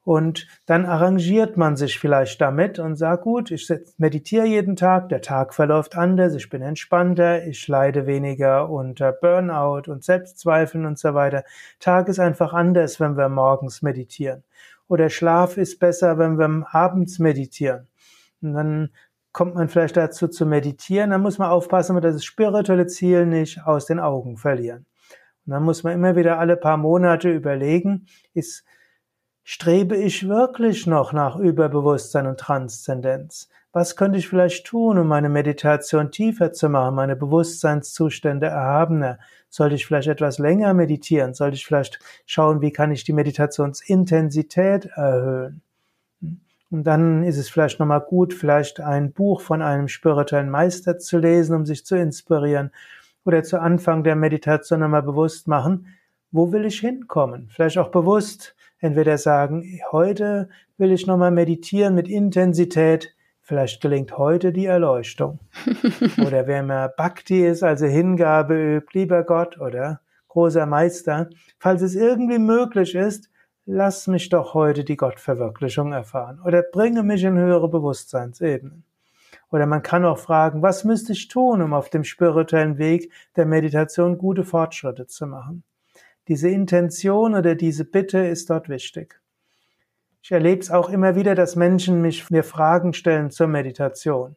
[0.04, 5.22] Und dann arrangiert man sich vielleicht damit und sagt, gut, ich meditiere jeden Tag, der
[5.22, 11.14] Tag verläuft anders, ich bin entspannter, ich leide weniger unter Burnout und Selbstzweifeln und so
[11.14, 11.42] weiter.
[11.80, 14.44] Tag ist einfach anders, wenn wir morgens meditieren.
[14.88, 17.88] Oder Schlaf ist besser, wenn wir abends meditieren.
[18.42, 18.90] Und dann
[19.32, 23.64] kommt man vielleicht dazu zu meditieren, dann muss man aufpassen, dass das spirituelle Ziel nicht
[23.64, 24.84] aus den Augen verlieren.
[25.46, 28.64] Und dann muss man immer wieder alle paar Monate überlegen, ist
[29.46, 33.50] Strebe ich wirklich noch nach Überbewusstsein und Transzendenz?
[33.74, 39.18] Was könnte ich vielleicht tun, um meine Meditation tiefer zu machen, meine Bewusstseinszustände erhabener?
[39.50, 41.34] Sollte ich vielleicht etwas länger meditieren?
[41.34, 45.60] Sollte ich vielleicht schauen, wie kann ich die Meditationsintensität erhöhen?
[46.70, 51.18] Und dann ist es vielleicht nochmal gut, vielleicht ein Buch von einem spirituellen Meister zu
[51.18, 52.70] lesen, um sich zu inspirieren.
[53.26, 55.88] Oder zu Anfang der Meditation nochmal bewusst machen,
[56.32, 57.48] wo will ich hinkommen?
[57.50, 64.52] Vielleicht auch bewusst entweder sagen, heute will ich nochmal meditieren mit Intensität, vielleicht gelingt heute
[64.52, 65.38] die Erleuchtung.
[66.26, 71.94] oder wer mehr Bhakti ist, also Hingabe übt, lieber Gott, oder großer Meister, falls es
[71.94, 73.30] irgendwie möglich ist,
[73.64, 78.84] lass mich doch heute die Gottverwirklichung erfahren oder bringe mich in höhere Bewusstseinsebenen.
[79.50, 83.46] Oder man kann auch fragen, was müsste ich tun, um auf dem spirituellen Weg der
[83.46, 85.62] Meditation gute Fortschritte zu machen?
[86.28, 89.20] Diese Intention oder diese Bitte ist dort wichtig.
[90.22, 94.36] Ich erlebe es auch immer wieder, dass Menschen mich, mir Fragen stellen zur Meditation.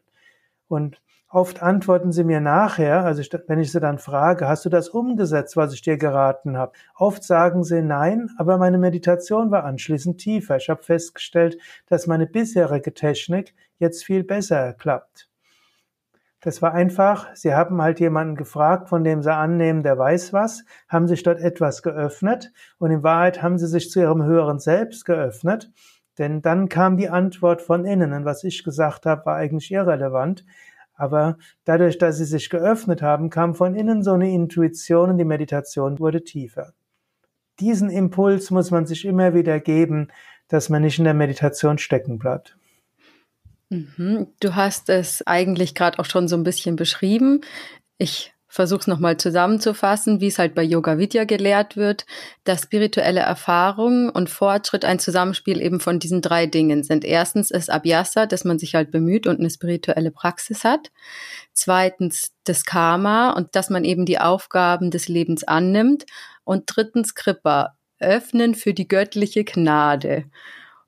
[0.68, 4.90] Und oft antworten sie mir nachher, also wenn ich sie dann frage, hast du das
[4.90, 6.72] umgesetzt, was ich dir geraten habe?
[6.94, 10.58] Oft sagen sie nein, aber meine Meditation war anschließend tiefer.
[10.58, 15.27] Ich habe festgestellt, dass meine bisherige Technik jetzt viel besser klappt.
[16.40, 20.64] Das war einfach, sie haben halt jemanden gefragt, von dem sie annehmen, der weiß was,
[20.88, 25.04] haben sich dort etwas geöffnet und in Wahrheit haben sie sich zu ihrem höheren Selbst
[25.04, 25.72] geöffnet,
[26.16, 30.44] denn dann kam die Antwort von innen und was ich gesagt habe, war eigentlich irrelevant.
[30.94, 35.24] Aber dadurch, dass sie sich geöffnet haben, kam von innen so eine Intuition und die
[35.24, 36.72] Meditation wurde tiefer.
[37.60, 40.08] Diesen Impuls muss man sich immer wieder geben,
[40.48, 42.56] dass man nicht in der Meditation stecken bleibt.
[43.70, 44.28] Mhm.
[44.40, 47.42] Du hast es eigentlich gerade auch schon so ein bisschen beschrieben.
[47.98, 52.06] Ich versuche es nochmal zusammenzufassen, wie es halt bei Yoga Vidya gelehrt wird,
[52.44, 57.04] dass spirituelle Erfahrung und Fortschritt ein Zusammenspiel eben von diesen drei Dingen sind.
[57.04, 60.90] Erstens ist Abhyasa, dass man sich halt bemüht und eine spirituelle Praxis hat.
[61.52, 66.06] Zweitens das Karma und dass man eben die Aufgaben des Lebens annimmt.
[66.44, 70.24] Und drittens Kripa, öffnen für die göttliche Gnade.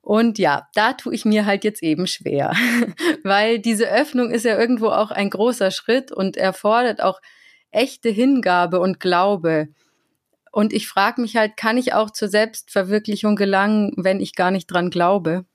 [0.01, 2.53] Und ja, da tue ich mir halt jetzt eben schwer,
[3.23, 7.21] weil diese Öffnung ist ja irgendwo auch ein großer Schritt und erfordert auch
[7.69, 9.69] echte Hingabe und Glaube.
[10.51, 14.67] Und ich frage mich halt, kann ich auch zur Selbstverwirklichung gelangen, wenn ich gar nicht
[14.67, 15.45] dran glaube?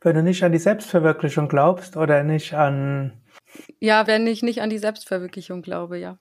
[0.00, 3.12] Wenn du nicht an die Selbstverwirklichung glaubst oder nicht an.
[3.80, 6.18] Ja, wenn ich nicht an die Selbstverwirklichung glaube, ja.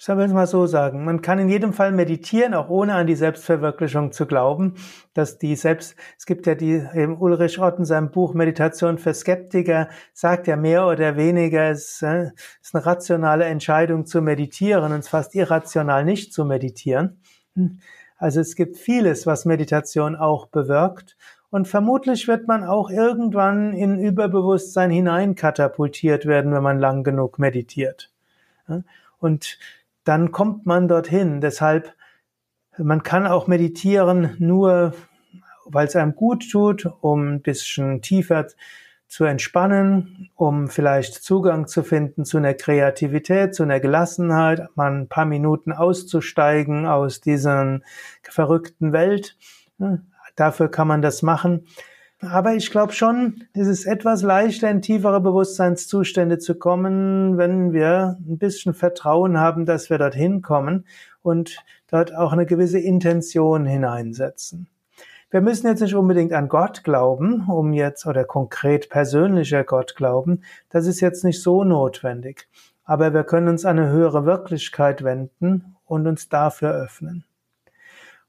[0.00, 1.04] Ich soll es mal so sagen.
[1.04, 4.76] Man kann in jedem Fall meditieren, auch ohne an die Selbstverwirklichung zu glauben,
[5.12, 9.12] dass die Selbst, es gibt ja die, eben Ulrich Ott in seinem Buch Meditation für
[9.12, 12.30] Skeptiker, sagt ja mehr oder weniger, es äh,
[12.62, 17.20] ist eine rationale Entscheidung zu meditieren und es fast irrational nicht zu meditieren.
[18.16, 21.18] Also es gibt vieles, was Meditation auch bewirkt.
[21.50, 27.38] Und vermutlich wird man auch irgendwann in Überbewusstsein hinein katapultiert werden, wenn man lang genug
[27.38, 28.10] meditiert.
[29.18, 29.58] Und
[30.04, 31.40] dann kommt man dorthin.
[31.40, 31.94] Deshalb,
[32.78, 34.94] man kann auch meditieren nur,
[35.66, 38.46] weil es einem gut tut, um ein bisschen tiefer
[39.10, 45.08] zu entspannen, um vielleicht Zugang zu finden zu einer Kreativität, zu einer Gelassenheit, mal ein
[45.08, 47.80] paar Minuten auszusteigen aus dieser
[48.22, 49.36] verrückten Welt.
[50.36, 51.66] Dafür kann man das machen.
[52.22, 58.18] Aber ich glaube schon, es ist etwas leichter, in tiefere Bewusstseinszustände zu kommen, wenn wir
[58.20, 60.84] ein bisschen Vertrauen haben, dass wir dorthin kommen
[61.22, 64.68] und dort auch eine gewisse Intention hineinsetzen.
[65.30, 70.42] Wir müssen jetzt nicht unbedingt an Gott glauben, um jetzt oder konkret persönlicher Gott glauben.
[70.68, 72.48] Das ist jetzt nicht so notwendig.
[72.84, 77.24] Aber wir können uns an eine höhere Wirklichkeit wenden und uns dafür öffnen.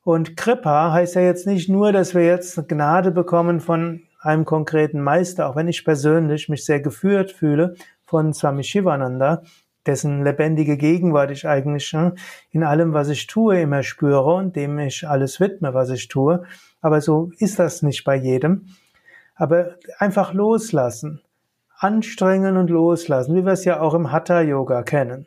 [0.03, 5.01] Und Kripa heißt ja jetzt nicht nur, dass wir jetzt Gnade bekommen von einem konkreten
[5.01, 9.43] Meister, auch wenn ich persönlich mich sehr geführt fühle von Swami Shivananda,
[9.85, 12.13] dessen lebendige Gegenwart ich eigentlich ne,
[12.51, 16.43] in allem, was ich tue, immer spüre und dem ich alles widme, was ich tue.
[16.81, 18.67] Aber so ist das nicht bei jedem.
[19.35, 21.21] Aber einfach loslassen,
[21.77, 25.25] anstrengen und loslassen, wie wir es ja auch im Hatha-Yoga kennen.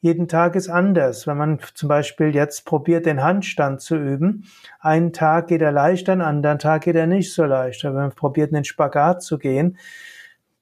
[0.00, 1.26] Jeden Tag ist anders.
[1.26, 4.44] Wenn man zum Beispiel jetzt probiert, den Handstand zu üben,
[4.78, 7.82] einen Tag geht er leicht, einen anderen Tag geht er nicht so leicht.
[7.82, 9.76] wenn man probiert, in den Spagat zu gehen,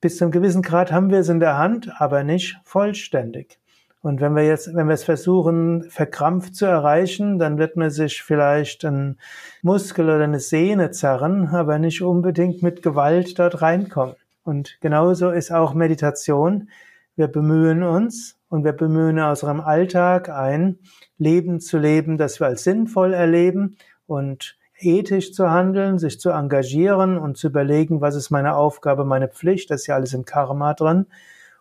[0.00, 3.58] bis zu einem gewissen Grad haben wir es in der Hand, aber nicht vollständig.
[4.00, 8.22] Und wenn wir jetzt, wenn wir es versuchen, verkrampft zu erreichen, dann wird man sich
[8.22, 9.18] vielleicht ein
[9.62, 14.14] Muskel oder eine Sehne zerren, aber nicht unbedingt mit Gewalt dort reinkommen.
[14.44, 16.68] Und genauso ist auch Meditation.
[17.16, 20.78] Wir bemühen uns und wir bemühen aus unserem Alltag ein
[21.16, 23.76] Leben zu leben, das wir als sinnvoll erleben
[24.06, 29.28] und ethisch zu handeln, sich zu engagieren und zu überlegen, was ist meine Aufgabe, meine
[29.28, 31.06] Pflicht, das ist ja alles im Karma drin.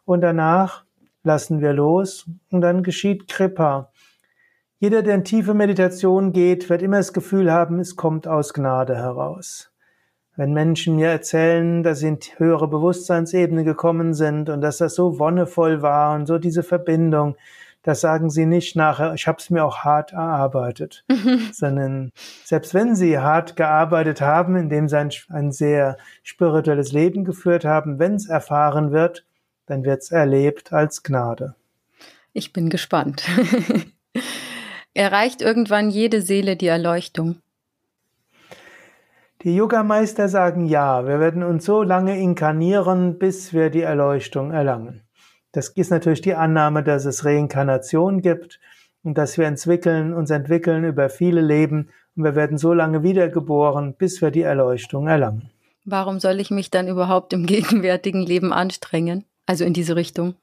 [0.03, 0.83] Und danach
[1.23, 3.91] lassen wir los und dann geschieht Kripa.
[4.79, 8.95] Jeder, der in tiefe Meditation geht, wird immer das Gefühl haben, es kommt aus Gnade
[8.95, 9.71] heraus.
[10.37, 15.17] Wenn Menschen mir erzählen, dass sie in höhere Bewusstseinsebene gekommen sind und dass das so
[15.17, 17.37] wonnevoll war und so diese Verbindung,
[17.83, 21.05] das sagen sie nicht nachher, ich habe es mir auch hart erarbeitet,
[21.53, 22.11] sondern
[22.43, 27.99] selbst wenn sie hart gearbeitet haben, indem sie ein, ein sehr spirituelles Leben geführt haben,
[27.99, 29.23] wenn es erfahren wird,
[29.67, 31.55] dann wird es erlebt als Gnade.
[32.33, 33.23] Ich bin gespannt.
[34.93, 37.37] Erreicht irgendwann jede Seele die Erleuchtung?
[39.45, 45.03] Die Yogameister sagen ja, wir werden uns so lange inkarnieren, bis wir die Erleuchtung erlangen.
[45.51, 48.59] Das ist natürlich die Annahme, dass es Reinkarnation gibt
[49.03, 53.93] und dass wir entwickeln, uns entwickeln über viele Leben und wir werden so lange wiedergeboren,
[53.93, 55.51] bis wir die Erleuchtung erlangen.
[55.83, 59.25] Warum soll ich mich dann überhaupt im gegenwärtigen Leben anstrengen?
[59.45, 60.33] Also in diese Richtung?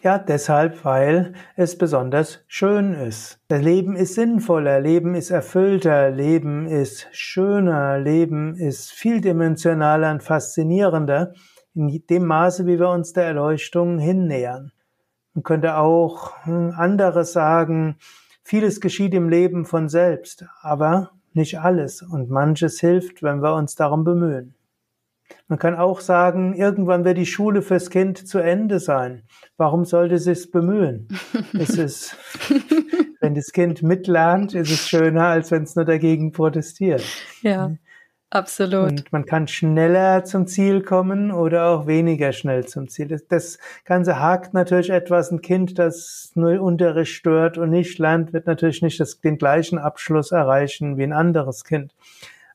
[0.00, 3.40] Ja, deshalb, weil es besonders schön ist.
[3.48, 11.32] Das Leben ist sinnvoller, Leben ist erfüllter, Leben ist schöner, Leben ist vieldimensionaler und faszinierender
[11.74, 14.70] in dem Maße, wie wir uns der Erleuchtung hinnähern.
[15.34, 17.96] Man könnte auch hm, anderes sagen,
[18.44, 23.74] vieles geschieht im Leben von selbst, aber nicht alles und manches hilft, wenn wir uns
[23.74, 24.54] darum bemühen.
[25.48, 29.22] Man kann auch sagen, irgendwann wird die Schule fürs Kind zu Ende sein.
[29.56, 31.08] Warum sollte es sich bemühen?
[31.58, 32.16] es ist,
[33.20, 37.02] wenn das Kind mitlernt, ist es schöner, als wenn es nur dagegen protestiert.
[37.40, 37.72] Ja,
[38.28, 38.90] absolut.
[38.90, 43.08] Und man kann schneller zum Ziel kommen oder auch weniger schnell zum Ziel.
[43.08, 45.30] Das, das Ganze hakt natürlich etwas.
[45.30, 49.78] Ein Kind, das nur Unterricht stört und nicht lernt, wird natürlich nicht das, den gleichen
[49.78, 51.94] Abschluss erreichen wie ein anderes Kind.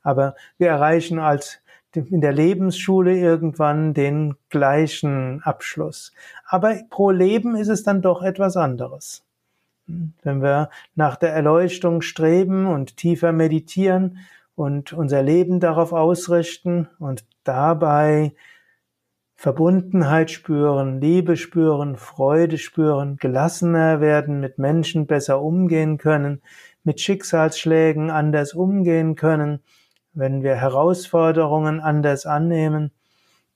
[0.03, 1.62] Aber wir erreichen als
[1.95, 6.13] in der Lebensschule irgendwann den gleichen Abschluss.
[6.45, 9.23] Aber pro Leben ist es dann doch etwas anderes.
[9.85, 14.19] Wenn wir nach der Erleuchtung streben und tiefer meditieren
[14.55, 18.33] und unser Leben darauf ausrichten und dabei
[19.35, 26.41] Verbundenheit spüren, Liebe spüren, Freude spüren, gelassener werden, mit Menschen besser umgehen können,
[26.85, 29.59] mit Schicksalsschlägen anders umgehen können,
[30.13, 32.91] wenn wir Herausforderungen anders annehmen,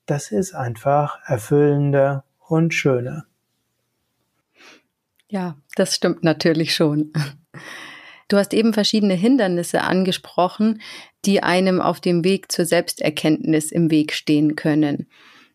[0.05, 3.25] das ist einfach erfüllender und schöner.
[5.29, 7.11] Ja, das stimmt natürlich schon.
[8.29, 10.81] Du hast eben verschiedene Hindernisse angesprochen,
[11.25, 15.07] die einem auf dem Weg zur Selbsterkenntnis im Weg stehen können.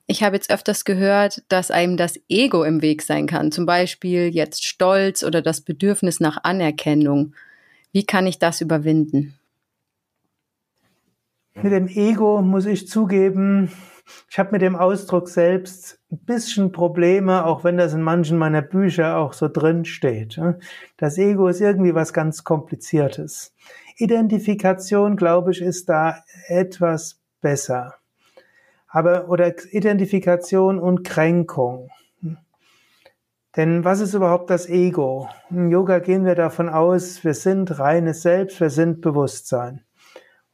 [0.07, 4.29] Ich habe jetzt öfters gehört, dass einem das Ego im Weg sein kann, zum Beispiel
[4.29, 7.35] jetzt Stolz oder das Bedürfnis nach Anerkennung.
[7.93, 9.38] Wie kann ich das überwinden?
[11.55, 13.71] Mit dem Ego muss ich zugeben,
[14.31, 18.62] ich habe mit dem Ausdruck selbst ein bisschen Probleme, auch wenn das in manchen meiner
[18.62, 20.41] Bücher auch so drin steht.
[20.97, 23.55] Das Ego ist irgendwie was ganz Kompliziertes.
[23.97, 26.17] Identifikation, glaube ich, ist da
[26.49, 27.95] etwas besser.
[28.88, 31.88] Aber, oder Identifikation und Kränkung.
[33.57, 35.29] Denn was ist überhaupt das Ego?
[35.51, 39.85] Im Yoga gehen wir davon aus, wir sind reines Selbst, wir sind Bewusstsein.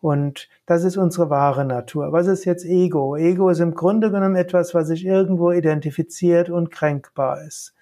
[0.00, 2.12] Und das ist unsere wahre Natur.
[2.12, 3.16] Was ist jetzt Ego?
[3.16, 7.74] Ego ist im Grunde genommen etwas, was sich irgendwo identifiziert und kränkbar ist.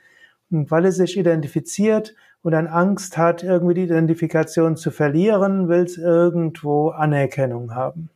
[0.50, 5.83] Und weil es sich identifiziert und dann Angst hat, irgendwie die Identifikation zu verlieren, will
[5.83, 8.09] es irgendwo Anerkennung haben.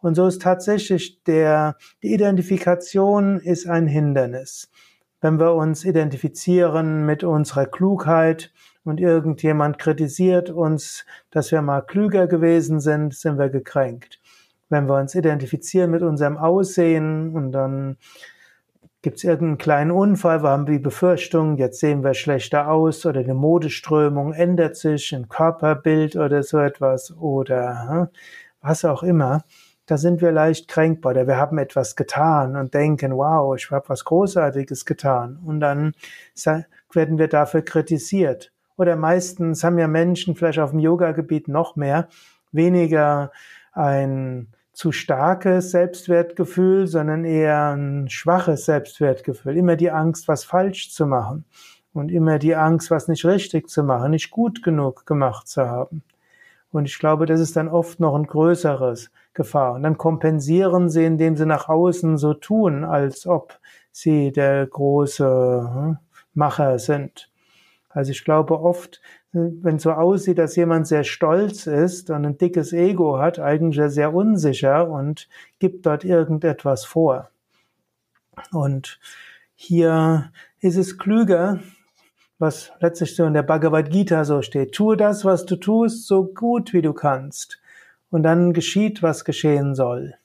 [0.00, 4.70] Und so ist tatsächlich der, die Identifikation ist ein Hindernis.
[5.20, 8.52] Wenn wir uns identifizieren mit unserer Klugheit,
[8.86, 14.20] und irgendjemand kritisiert uns, dass wir mal klüger gewesen sind, sind wir gekränkt.
[14.68, 17.96] Wenn wir uns identifizieren mit unserem Aussehen und dann
[19.02, 23.20] gibt es irgendeinen kleinen Unfall, wir haben die Befürchtung, jetzt sehen wir schlechter aus oder
[23.20, 28.08] eine Modeströmung ändert sich, ein Körperbild oder so etwas oder hm,
[28.60, 29.44] was auch immer,
[29.86, 33.88] da sind wir leicht kränkbar oder wir haben etwas getan und denken, wow, ich habe
[33.88, 35.92] was Großartiges getan und dann
[36.92, 38.52] werden wir dafür kritisiert.
[38.76, 42.08] Oder meistens haben ja Menschen vielleicht auf dem Yoga-Gebiet noch mehr,
[42.52, 43.32] weniger
[43.72, 49.56] ein zu starkes Selbstwertgefühl, sondern eher ein schwaches Selbstwertgefühl.
[49.56, 51.46] Immer die Angst, was falsch zu machen
[51.94, 56.02] und immer die Angst, was nicht richtig zu machen, nicht gut genug gemacht zu haben.
[56.72, 59.72] Und ich glaube, das ist dann oft noch ein größeres Gefahr.
[59.74, 63.58] Und dann kompensieren sie, indem sie nach außen so tun, als ob
[63.92, 65.98] sie der große hm,
[66.34, 67.30] Macher sind.
[67.96, 69.00] Also ich glaube oft,
[69.32, 74.12] wenn so aussieht, dass jemand sehr stolz ist und ein dickes Ego hat, eigentlich sehr
[74.12, 75.30] unsicher und
[75.60, 77.30] gibt dort irgendetwas vor.
[78.52, 79.00] Und
[79.54, 80.30] hier
[80.60, 81.60] ist es klüger,
[82.38, 84.74] was letztlich so in der Bhagavad Gita so steht.
[84.74, 87.62] Tue das, was du tust, so gut wie du kannst.
[88.10, 90.16] Und dann geschieht, was geschehen soll.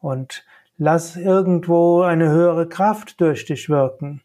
[0.00, 0.44] Und
[0.76, 4.22] lass irgendwo eine höhere Kraft durch dich wirken.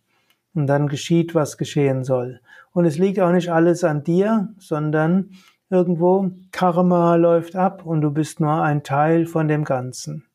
[0.53, 2.41] Und dann geschieht, was geschehen soll.
[2.73, 5.31] Und es liegt auch nicht alles an dir, sondern
[5.69, 10.25] irgendwo Karma läuft ab und du bist nur ein Teil von dem Ganzen.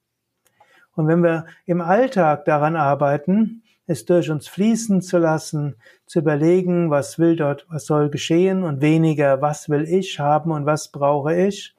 [0.94, 6.90] Und wenn wir im Alltag daran arbeiten, es durch uns fließen zu lassen, zu überlegen,
[6.90, 11.34] was will dort, was soll geschehen und weniger, was will ich haben und was brauche
[11.36, 11.76] ich,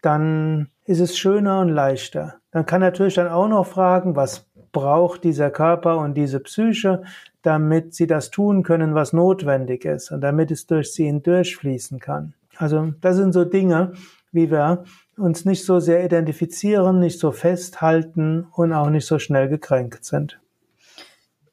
[0.00, 2.36] dann ist es schöner und leichter.
[2.50, 7.02] Dann kann natürlich dann auch noch fragen, was braucht dieser Körper und diese Psyche,
[7.42, 12.34] damit sie das tun können, was notwendig ist und damit es durch sie hindurchfließen kann.
[12.56, 13.92] Also das sind so Dinge,
[14.32, 14.84] wie wir
[15.16, 20.38] uns nicht so sehr identifizieren, nicht so festhalten und auch nicht so schnell gekränkt sind.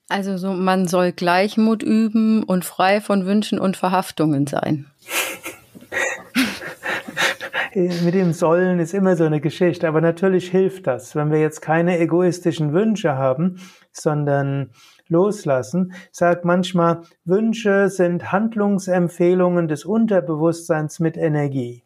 [0.08, 4.88] Also so, man soll Gleichmut üben und frei von Wünschen und Verhaftungen sein.
[7.76, 11.62] Mit dem Sollen ist immer so eine Geschichte, aber natürlich hilft das, wenn wir jetzt
[11.62, 13.60] keine egoistischen Wünsche haben,
[13.92, 14.72] sondern
[15.08, 15.94] loslassen.
[16.12, 21.84] Sage manchmal, Wünsche sind Handlungsempfehlungen des Unterbewusstseins mit Energie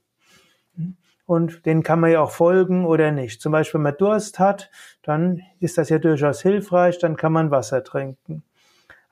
[1.25, 3.41] und den kann man ja auch folgen oder nicht.
[3.41, 4.69] Zum Beispiel, wenn man Durst hat,
[5.01, 8.43] dann ist das ja durchaus hilfreich, dann kann man Wasser trinken.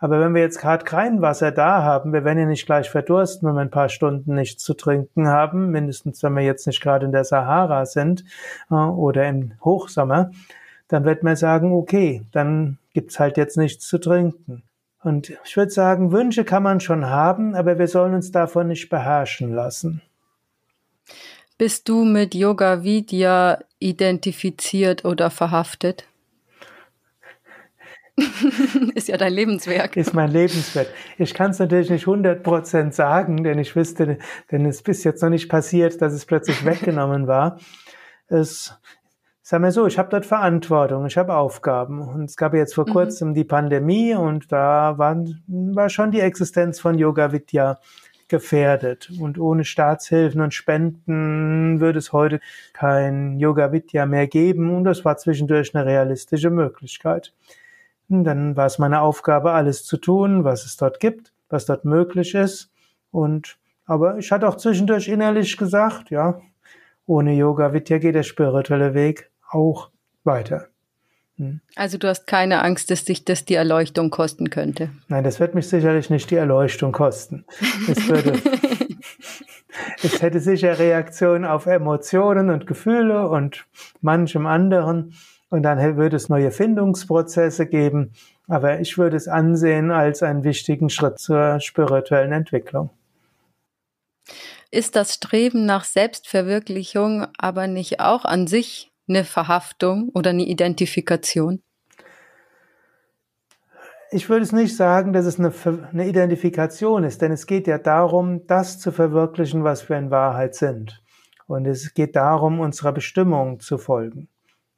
[0.01, 3.47] Aber wenn wir jetzt gerade kein Wasser da haben, wir werden ja nicht gleich verdursten,
[3.47, 7.05] wenn wir ein paar Stunden nichts zu trinken haben, mindestens wenn wir jetzt nicht gerade
[7.05, 8.25] in der Sahara sind
[8.71, 10.31] äh, oder im Hochsommer,
[10.87, 14.63] dann wird man sagen, okay, dann gibt's halt jetzt nichts zu trinken.
[15.03, 18.89] Und ich würde sagen, Wünsche kann man schon haben, aber wir sollen uns davon nicht
[18.89, 20.01] beherrschen lassen.
[21.59, 26.05] Bist du mit Yoga Vidya identifiziert oder verhaftet?
[28.95, 29.95] ist ja dein Lebenswerk.
[29.95, 30.87] Ist mein Lebenswerk.
[31.17, 34.17] Ich kann es natürlich nicht 100% sagen, denn ich wüsste,
[34.51, 37.59] denn es ist jetzt noch nicht passiert, dass es plötzlich weggenommen war.
[38.27, 38.77] Es,
[39.41, 42.01] sagen wir so, ich habe dort Verantwortung, ich habe Aufgaben.
[42.01, 42.93] Und es gab jetzt vor mhm.
[42.93, 47.79] kurzem die Pandemie und da war, war schon die Existenz von Yoga Vidya
[48.27, 49.11] gefährdet.
[49.19, 52.39] Und ohne Staatshilfen und Spenden würde es heute
[52.73, 54.75] kein Yoga Vidya mehr geben.
[54.75, 57.33] Und das war zwischendurch eine realistische Möglichkeit.
[58.11, 61.85] Und dann war es meine Aufgabe, alles zu tun, was es dort gibt, was dort
[61.85, 62.69] möglich ist.
[63.09, 66.41] Und, aber ich hatte auch zwischendurch innerlich gesagt, ja,
[67.05, 69.91] ohne Yoga Vidya geht der spirituelle Weg auch
[70.25, 70.67] weiter.
[71.37, 71.61] Hm.
[71.75, 74.89] Also du hast keine Angst, dass dich das die Erleuchtung kosten könnte.
[75.07, 77.45] Nein, das wird mich sicherlich nicht die Erleuchtung kosten.
[77.89, 78.33] Es würde,
[80.03, 83.65] es hätte sicher Reaktionen auf Emotionen und Gefühle und
[84.01, 85.13] manchem anderen.
[85.51, 88.13] Und dann würde es neue Findungsprozesse geben.
[88.47, 92.89] Aber ich würde es ansehen als einen wichtigen Schritt zur spirituellen Entwicklung.
[94.71, 101.61] Ist das Streben nach Selbstverwirklichung aber nicht auch an sich eine Verhaftung oder eine Identifikation?
[104.13, 105.53] Ich würde es nicht sagen, dass es eine,
[105.91, 110.55] eine, Identifikation ist, denn es geht ja darum, das zu verwirklichen, was wir in Wahrheit
[110.55, 111.01] sind.
[111.47, 114.29] Und es geht darum, unserer Bestimmung zu folgen.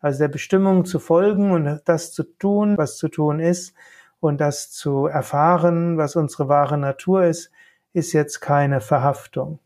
[0.04, 3.74] Also der Bestimmung zu folgen und das zu tun, was zu tun ist,
[4.24, 7.52] und das zu erfahren, was unsere wahre Natur ist,
[7.92, 9.60] ist jetzt keine Verhaftung.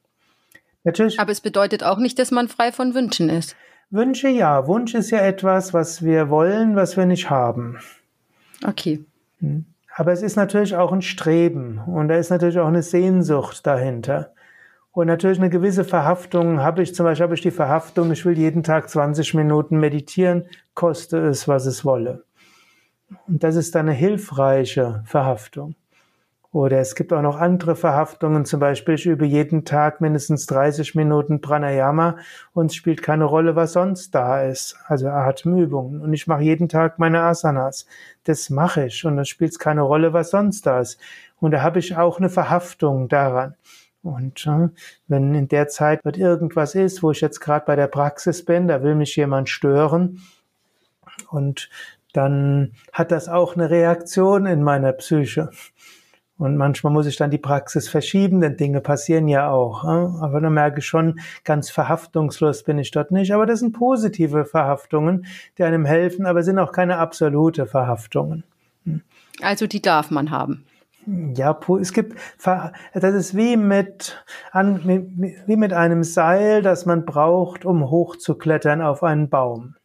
[0.84, 1.20] Natürlich.
[1.20, 3.56] Aber es bedeutet auch nicht, dass man frei von Wünschen ist.
[3.92, 4.66] Wünsche ja.
[4.68, 7.78] Wunsch ist ja etwas, was wir wollen, was wir nicht haben.
[8.66, 9.06] Okay.
[9.40, 9.66] Hm.
[9.96, 14.34] Aber es ist natürlich auch ein Streben und da ist natürlich auch eine Sehnsucht dahinter.
[14.98, 18.36] Und natürlich eine gewisse Verhaftung habe ich, zum Beispiel habe ich die Verhaftung, ich will
[18.36, 22.24] jeden Tag 20 Minuten meditieren, koste es, was es wolle.
[23.28, 25.76] Und das ist eine hilfreiche Verhaftung.
[26.52, 30.95] Oder es gibt auch noch andere Verhaftungen, zum Beispiel ich übe jeden Tag mindestens 30
[30.95, 32.18] Minuten Pranayama
[32.54, 36.02] und es spielt keine Rolle, was sonst da ist, also Atemübungen.
[36.02, 37.86] Und ich mache jeden Tag meine Asanas.
[38.24, 41.00] Das mache ich und es spielt keine Rolle, was sonst da ist.
[41.39, 43.54] Und da habe ich auch eine Verhaftung daran.
[44.08, 44.70] Und äh,
[45.10, 48.70] wenn in der Zeit wird irgendwas ist, wo ich jetzt gerade bei der Praxis bin,
[48.70, 50.22] da will mich jemand stören
[51.30, 51.70] und
[52.14, 55.49] dann hat das auch eine Reaktion in meiner Psyche.
[56.38, 59.84] Und manchmal muss ich dann die Praxis verschieben, denn Dinge passieren ja auch.
[59.84, 63.34] Aber dann merke ich schon, ganz verhaftungslos bin ich dort nicht.
[63.34, 65.26] Aber das sind positive Verhaftungen,
[65.58, 68.43] die einem helfen, aber sind auch keine absolute Verhaftungen.
[68.86, 69.01] Hm.
[69.41, 70.66] Also die darf man haben.
[71.08, 74.22] Ja, es gibt, das ist wie mit,
[74.53, 79.76] wie mit einem Seil, das man braucht, um hochzuklettern auf einen Baum.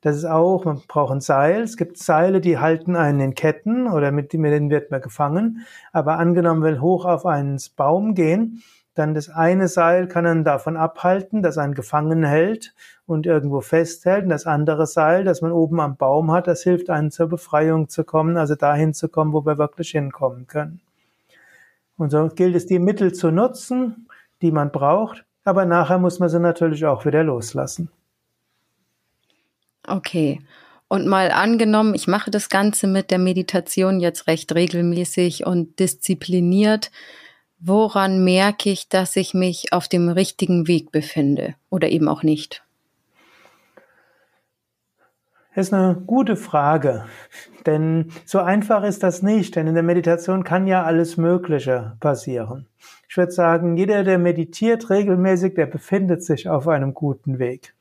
[0.00, 1.62] Das ist auch, man braucht ein Seil.
[1.62, 5.64] Es gibt Seile, die halten einen in Ketten oder mit, denen wird man gefangen.
[5.92, 8.64] Aber angenommen, will hoch auf einen Baum gehen,
[8.94, 12.74] dann das eine Seil kann einen davon abhalten, dass einen gefangen hält
[13.06, 14.24] und irgendwo festhält.
[14.24, 17.88] Und das andere Seil, das man oben am Baum hat, das hilft einen zur Befreiung
[17.88, 20.80] zu kommen, also dahin zu kommen, wo wir wirklich hinkommen können.
[21.96, 24.08] Und so gilt es, die Mittel zu nutzen,
[24.42, 27.90] die man braucht, aber nachher muss man sie natürlich auch wieder loslassen.
[29.86, 30.40] Okay.
[30.88, 36.90] Und mal angenommen, ich mache das Ganze mit der Meditation jetzt recht regelmäßig und diszipliniert.
[37.62, 42.64] Woran merke ich, dass ich mich auf dem richtigen Weg befinde oder eben auch nicht?
[45.54, 47.04] Das ist eine gute Frage,
[47.66, 52.66] denn so einfach ist das nicht, denn in der Meditation kann ja alles Mögliche passieren.
[53.08, 57.74] Ich würde sagen, jeder, der meditiert regelmäßig, der befindet sich auf einem guten Weg.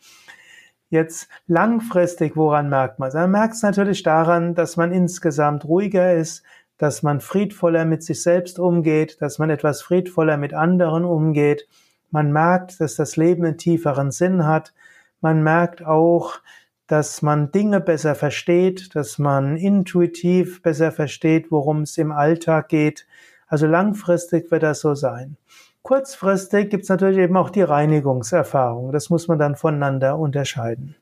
[0.90, 3.14] Jetzt langfristig, woran merkt man es?
[3.14, 6.44] Man merkt es natürlich daran, dass man insgesamt ruhiger ist,
[6.80, 11.68] dass man friedvoller mit sich selbst umgeht, dass man etwas friedvoller mit anderen umgeht.
[12.10, 14.74] Man merkt, dass das Leben einen tieferen Sinn hat.
[15.22, 16.40] Man merkt auch,
[16.88, 23.06] dass man Dinge besser versteht, dass man intuitiv besser versteht, worum es im Alltag geht.
[23.46, 25.38] Also langfristig wird das so sein.
[25.82, 28.92] Kurzfristig gibt es natürlich eben auch die Reinigungserfahrung.
[28.92, 30.96] Das muss man dann voneinander unterscheiden.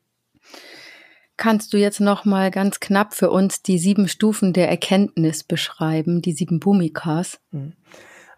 [1.38, 6.21] Kannst du jetzt noch mal ganz knapp für uns die sieben Stufen der Erkenntnis beschreiben,
[6.23, 7.39] die sieben Bhumikas?
[7.51, 7.73] Mhm.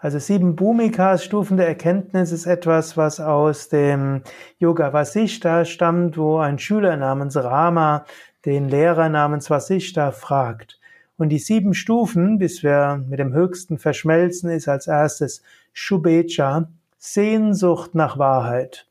[0.01, 4.21] Also sieben Bhumikas, Stufen der Erkenntnis, ist etwas, was aus dem
[4.57, 8.05] Yoga Vasishta stammt, wo ein Schüler namens Rama
[8.45, 10.79] den Lehrer namens Vasishta fragt.
[11.17, 15.41] Und die sieben Stufen, bis wir mit dem höchsten verschmelzen, ist als erstes
[15.73, 18.87] Shubecha, Sehnsucht nach Wahrheit,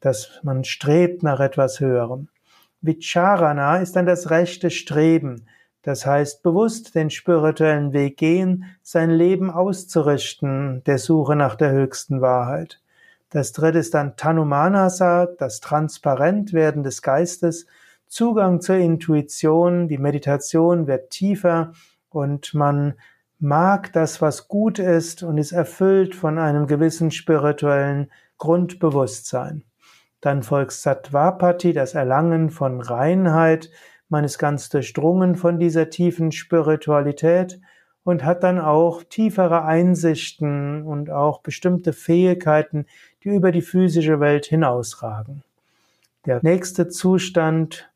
[0.00, 2.28] dass man strebt nach etwas Höherem.
[2.82, 5.46] Vicharana ist dann das rechte Streben,
[5.82, 12.20] das heißt, bewusst den spirituellen Weg gehen, sein Leben auszurichten, der Suche nach der höchsten
[12.20, 12.80] Wahrheit.
[13.30, 17.66] Das dritte ist dann Tanumanasa, das Transparentwerden des Geistes,
[18.06, 21.72] Zugang zur Intuition, die Meditation wird tiefer
[22.10, 22.94] und man
[23.38, 29.64] mag das, was gut ist und ist erfüllt von einem gewissen spirituellen Grundbewusstsein.
[30.22, 33.68] Dann folgt Sattvapati, das Erlangen von Reinheit,
[34.08, 37.60] man ist ganz durchdrungen von dieser tiefen Spiritualität
[38.04, 42.86] und hat dann auch tiefere Einsichten und auch bestimmte Fähigkeiten,
[43.24, 45.42] die über die physische Welt hinausragen.
[46.26, 47.90] Der nächste Zustand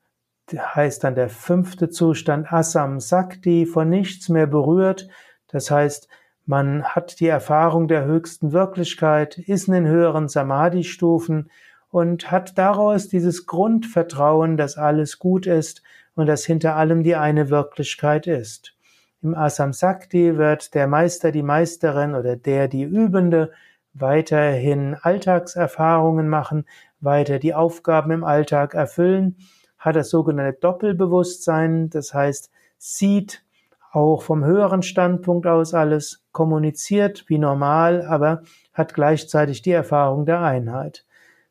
[0.52, 5.08] heißt dann der fünfte Zustand Asam Sakti, von nichts mehr berührt.
[5.48, 6.08] Das heißt,
[6.46, 11.50] man hat die Erfahrung der höchsten Wirklichkeit, ist in den höheren Samadhi-Stufen
[11.90, 15.82] und hat daraus dieses Grundvertrauen, dass alles gut ist
[16.14, 18.74] und dass hinter allem die eine Wirklichkeit ist.
[19.22, 23.52] Im Asam Sakti wird der Meister, die Meisterin oder der, die Übende
[23.94, 26.66] weiterhin Alltagserfahrungen machen,
[27.00, 29.36] weiter die Aufgaben im Alltag erfüllen,
[29.78, 33.44] hat das sogenannte Doppelbewusstsein, das heißt, sieht
[33.92, 38.42] auch vom höheren Standpunkt aus alles, kommuniziert wie normal, aber
[38.74, 41.06] hat gleichzeitig die Erfahrung der Einheit.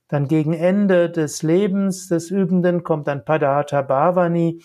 [0.08, 4.62] Dann gegen Ende des Lebens des Übenden kommt dann Padata Bhavani,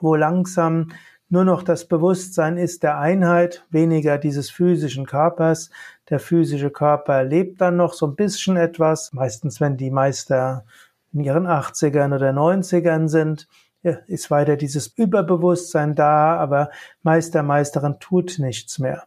[0.00, 0.92] wo langsam
[1.28, 5.70] nur noch das Bewusstsein ist der Einheit, weniger dieses physischen Körpers.
[6.08, 10.64] Der physische Körper lebt dann noch so ein bisschen etwas, meistens wenn die Meister
[11.12, 13.48] in ihren 80ern oder 90ern sind,
[14.06, 16.70] ist weiter dieses Überbewusstsein da, aber
[17.02, 19.04] Meister, Meisterin tut nichts mehr.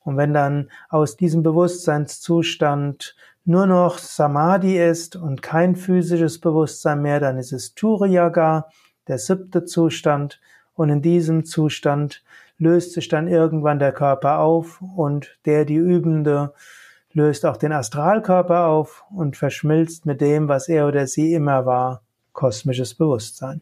[0.00, 7.20] Und wenn dann aus diesem Bewusstseinszustand nur noch Samadhi ist und kein physisches Bewusstsein mehr,
[7.20, 8.68] dann ist es Turiyaga,
[9.06, 10.40] der siebte Zustand.
[10.74, 12.24] Und in diesem Zustand
[12.58, 16.52] löst sich dann irgendwann der Körper auf und der, die Übende,
[17.12, 22.02] löst auch den Astralkörper auf und verschmilzt mit dem, was er oder sie immer war,
[22.32, 23.60] kosmisches Bewusstsein.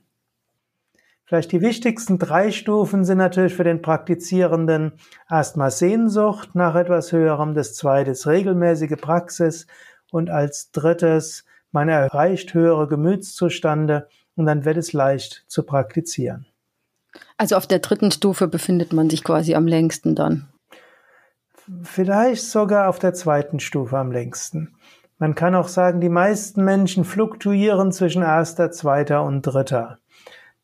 [1.33, 4.93] Vielleicht die wichtigsten drei Stufen sind natürlich für den Praktizierenden
[5.30, 9.66] erstmal Sehnsucht nach etwas Höherem, das zweite ist regelmäßige Praxis
[10.11, 16.45] und als drittes man erreicht höhere Gemütszustände und dann wird es leicht zu praktizieren.
[17.39, 20.49] Also auf der dritten Stufe befindet man sich quasi am längsten dann.
[21.83, 24.74] Vielleicht sogar auf der zweiten Stufe am längsten.
[25.16, 29.97] Man kann auch sagen, die meisten Menschen fluktuieren zwischen erster, zweiter und dritter.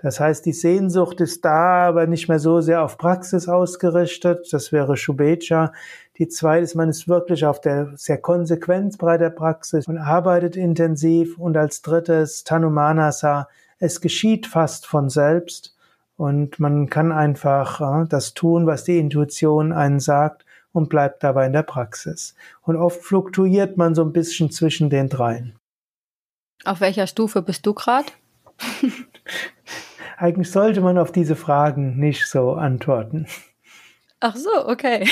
[0.01, 4.47] Das heißt, die Sehnsucht ist da, aber nicht mehr so sehr auf Praxis ausgerichtet.
[4.53, 5.73] Das wäre Shubecha.
[6.19, 10.57] Die zweite ist, man ist wirklich auf der sehr konsequent bei der Praxis und arbeitet
[10.57, 11.37] intensiv.
[11.37, 13.49] Und als drittes Tanumanasa.
[13.81, 15.77] Es geschieht fast von selbst
[16.17, 21.47] und man kann einfach äh, das tun, was die Intuition einen sagt und bleibt dabei
[21.47, 22.35] in der Praxis.
[22.63, 25.57] Und oft fluktuiert man so ein bisschen zwischen den dreien.
[26.65, 28.09] Auf welcher Stufe bist du gerade?
[30.21, 33.29] Eigentlich sollte man auf diese Fragen nicht so antworten.
[34.19, 35.07] Ach so, okay.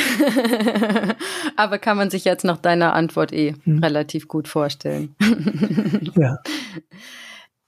[1.57, 3.79] Aber kann man sich jetzt nach deiner Antwort eh hm.
[3.85, 5.15] relativ gut vorstellen.
[6.17, 6.39] ja.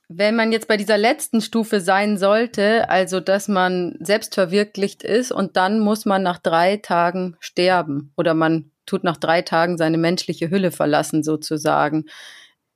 [0.09, 5.31] Wenn man jetzt bei dieser letzten Stufe sein sollte, also dass man selbst verwirklicht ist
[5.31, 9.99] und dann muss man nach drei Tagen sterben oder man tut nach drei Tagen seine
[9.99, 12.07] menschliche Hülle verlassen sozusagen.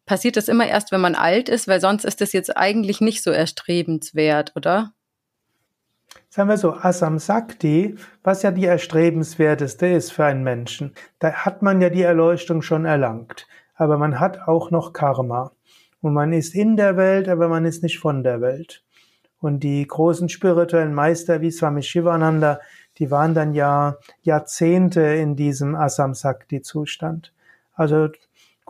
[0.07, 3.23] Passiert das immer erst, wenn man alt ist, weil sonst ist das jetzt eigentlich nicht
[3.23, 4.93] so erstrebenswert, oder?
[6.29, 11.63] Sagen wir so, Asam Sakti, was ja die erstrebenswerteste ist für einen Menschen, da hat
[11.63, 13.47] man ja die Erleuchtung schon erlangt.
[13.75, 15.53] Aber man hat auch noch Karma.
[16.01, 18.83] Und man ist in der Welt, aber man ist nicht von der Welt.
[19.41, 22.61] Und die großen spirituellen Meister wie Swami Shivananda,
[22.99, 27.33] die waren dann ja Jahrzehnte in diesem Asamsakti-Zustand.
[27.75, 28.09] Also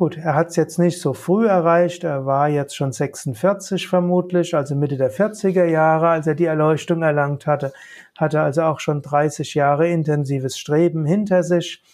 [0.02, 4.52] gut, er hat es jetzt nicht so früh erreicht, er war jetzt schon 46 vermutlich,
[4.52, 7.72] also Mitte der 40er Jahre, als er die Erleuchtung erlangt hatte,
[8.18, 11.84] hatte also auch schon 30 Jahre intensives Streben hinter sich.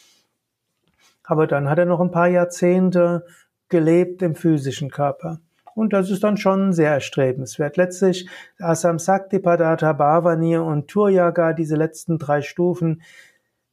[1.23, 3.27] Aber dann hat er noch ein paar Jahrzehnte
[3.69, 5.41] gelebt im physischen Körper.
[5.75, 7.77] Und das ist dann schon sehr erstrebenswert.
[7.77, 8.27] Letztlich
[8.59, 13.03] Asam Sakti Padata Bhavani und Turyaga, diese letzten drei Stufen,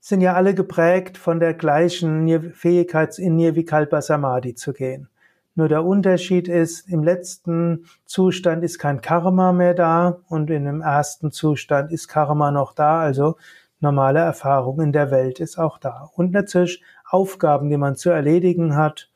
[0.05, 5.09] sind ja alle geprägt von der gleichen Fähigkeit in Nirvikalpa Samadhi zu gehen.
[5.55, 10.81] Nur der Unterschied ist, im letzten Zustand ist kein Karma mehr da und in dem
[10.81, 13.37] ersten Zustand ist Karma noch da, also
[13.79, 16.07] normale Erfahrung in der Welt ist auch da.
[16.13, 19.09] Und natürlich Aufgaben, die man zu erledigen hat,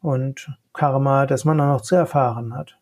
[0.00, 2.76] und Karma, das man auch noch zu erfahren hat.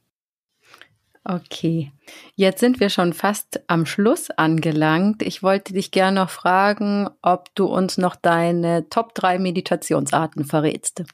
[1.25, 1.93] Okay,
[2.35, 5.23] jetzt sind wir schon fast am Schluss angelangt.
[5.23, 11.05] Ich wollte dich gerne noch fragen, ob du uns noch deine Top 3 Meditationsarten verrätst.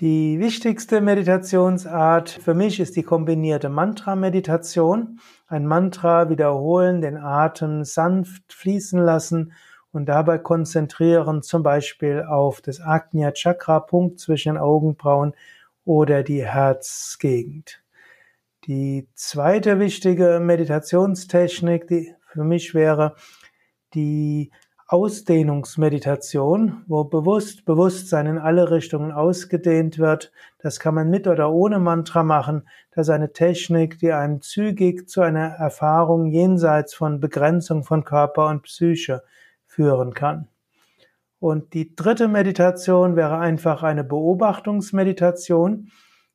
[0.00, 5.18] Die wichtigste Meditationsart für mich ist die kombinierte Mantra-Meditation.
[5.46, 9.52] Ein Mantra wiederholen, den Atem sanft fließen lassen
[9.92, 15.34] und dabei konzentrieren zum Beispiel auf das Agnya Chakra Punkt zwischen Augenbrauen
[15.84, 17.82] oder die Herzgegend.
[18.66, 23.14] Die zweite wichtige Meditationstechnik, die für mich wäre
[23.94, 24.50] die
[24.86, 30.30] Ausdehnungsmeditation, wo bewusst Bewusstsein in alle Richtungen ausgedehnt wird.
[30.58, 32.68] Das kann man mit oder ohne Mantra machen.
[32.90, 38.48] Das ist eine Technik, die einen zügig zu einer Erfahrung jenseits von Begrenzung von Körper
[38.48, 39.22] und Psyche
[39.64, 40.48] führen kann.
[41.38, 45.90] Und die dritte Meditation wäre einfach eine Beobachtungsmeditation.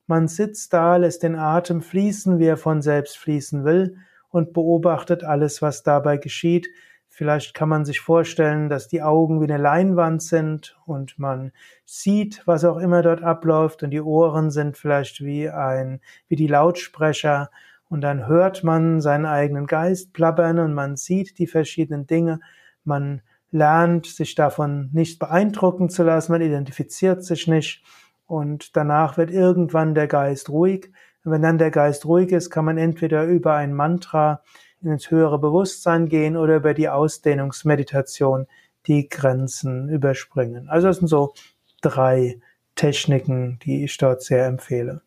[0.06, 3.96] Man sitzt da, lässt den Atem fließen, wie er von selbst fließen will
[4.30, 6.68] und beobachtet alles, was dabei geschieht.
[7.08, 11.50] Vielleicht kann man sich vorstellen, dass die Augen wie eine Leinwand sind und man
[11.86, 16.46] sieht, was auch immer dort abläuft und die Ohren sind vielleicht wie ein, wie die
[16.46, 17.50] Lautsprecher.
[17.88, 22.40] Und dann hört man seinen eigenen Geist plappern und man sieht die verschiedenen Dinge.
[22.84, 27.82] Man lernt, sich davon nicht beeindrucken zu lassen, man identifiziert sich nicht
[28.26, 30.90] und danach wird irgendwann der Geist ruhig.
[31.24, 34.42] Und wenn dann der Geist ruhig ist, kann man entweder über ein Mantra
[34.82, 38.46] ins höhere Bewusstsein gehen oder über die Ausdehnungsmeditation
[38.86, 40.68] die Grenzen überspringen.
[40.68, 41.34] Also das sind so
[41.82, 42.40] drei
[42.76, 45.02] Techniken, die ich dort sehr empfehle.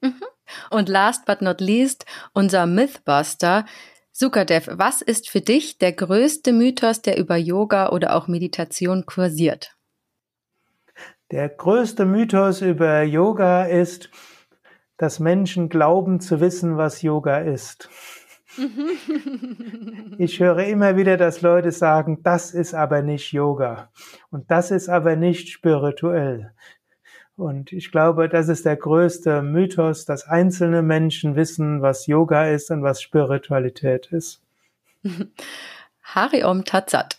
[0.00, 0.22] Mhm.
[0.70, 3.64] Und last but not least, unser Mythbuster,
[4.10, 9.76] Sukadev, was ist für dich der größte Mythos, der über Yoga oder auch Meditation kursiert?
[11.32, 14.10] Der größte Mythos über Yoga ist,
[14.98, 17.88] dass Menschen glauben zu wissen, was Yoga ist.
[20.18, 23.90] ich höre immer wieder, dass Leute sagen, das ist aber nicht Yoga
[24.30, 26.52] und das ist aber nicht spirituell.
[27.34, 32.70] Und ich glaube, das ist der größte Mythos, dass einzelne Menschen wissen, was Yoga ist
[32.70, 34.42] und was Spiritualität ist.
[36.02, 37.16] Hari Om Tatsat.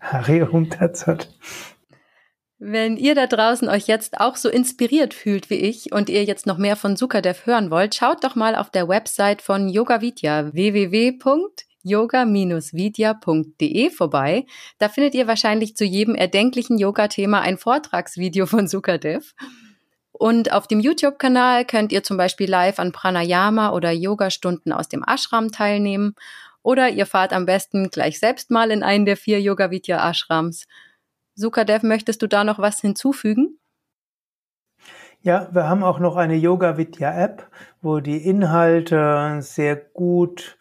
[0.00, 1.32] Hari Om Tatsat.
[2.58, 6.46] Wenn ihr da draußen euch jetzt auch so inspiriert fühlt wie ich und ihr jetzt
[6.46, 10.54] noch mehr von Sukadev hören wollt, schaut doch mal auf der Website von Yoga Vidya
[10.54, 11.18] www
[11.86, 14.46] yoga-vidya.de vorbei.
[14.78, 19.34] Da findet ihr wahrscheinlich zu jedem erdenklichen Yoga-Thema ein Vortragsvideo von Sukadev.
[20.10, 25.04] Und auf dem YouTube-Kanal könnt ihr zum Beispiel live an Pranayama oder Yoga-Stunden aus dem
[25.06, 26.16] Ashram teilnehmen.
[26.62, 30.66] Oder ihr fahrt am besten gleich selbst mal in einen der vier Yoga Vidya Ashrams.
[31.36, 33.58] Sukadev, möchtest du da noch was hinzufügen?
[35.20, 37.50] Ja, wir haben auch noch eine Yoga Vidya App,
[37.82, 40.56] wo die Inhalte sehr gut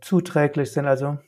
[0.00, 0.86] zuträglich sind.
[0.86, 1.18] Also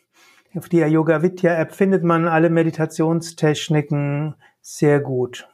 [0.54, 5.48] auf der Yoga Vidya App findet man alle Meditationstechniken sehr gut.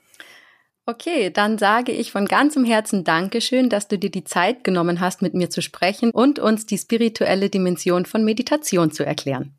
[0.84, 5.22] Okay, dann sage ich von ganzem Herzen Dankeschön, dass du dir die Zeit genommen hast,
[5.22, 9.54] mit mir zu sprechen und uns die spirituelle Dimension von Meditation zu erklären.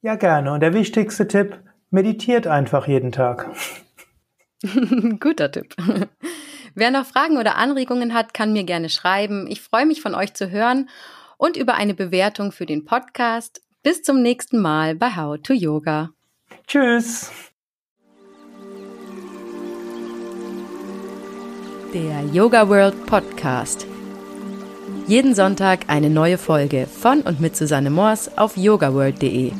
[0.00, 0.52] Ja, gerne.
[0.52, 1.58] Und der wichtigste Tipp,
[1.94, 3.48] meditiert einfach jeden Tag.
[5.20, 5.74] Guter Tipp.
[6.74, 9.46] Wer noch Fragen oder Anregungen hat, kann mir gerne schreiben.
[9.48, 10.88] Ich freue mich von euch zu hören
[11.38, 13.62] und über eine Bewertung für den Podcast.
[13.84, 16.10] Bis zum nächsten Mal bei How to Yoga.
[16.66, 17.30] Tschüss.
[21.92, 23.86] Der Yoga World Podcast.
[25.06, 29.52] Jeden Sonntag eine neue Folge von und mit Susanne Moors auf yogaworld.de.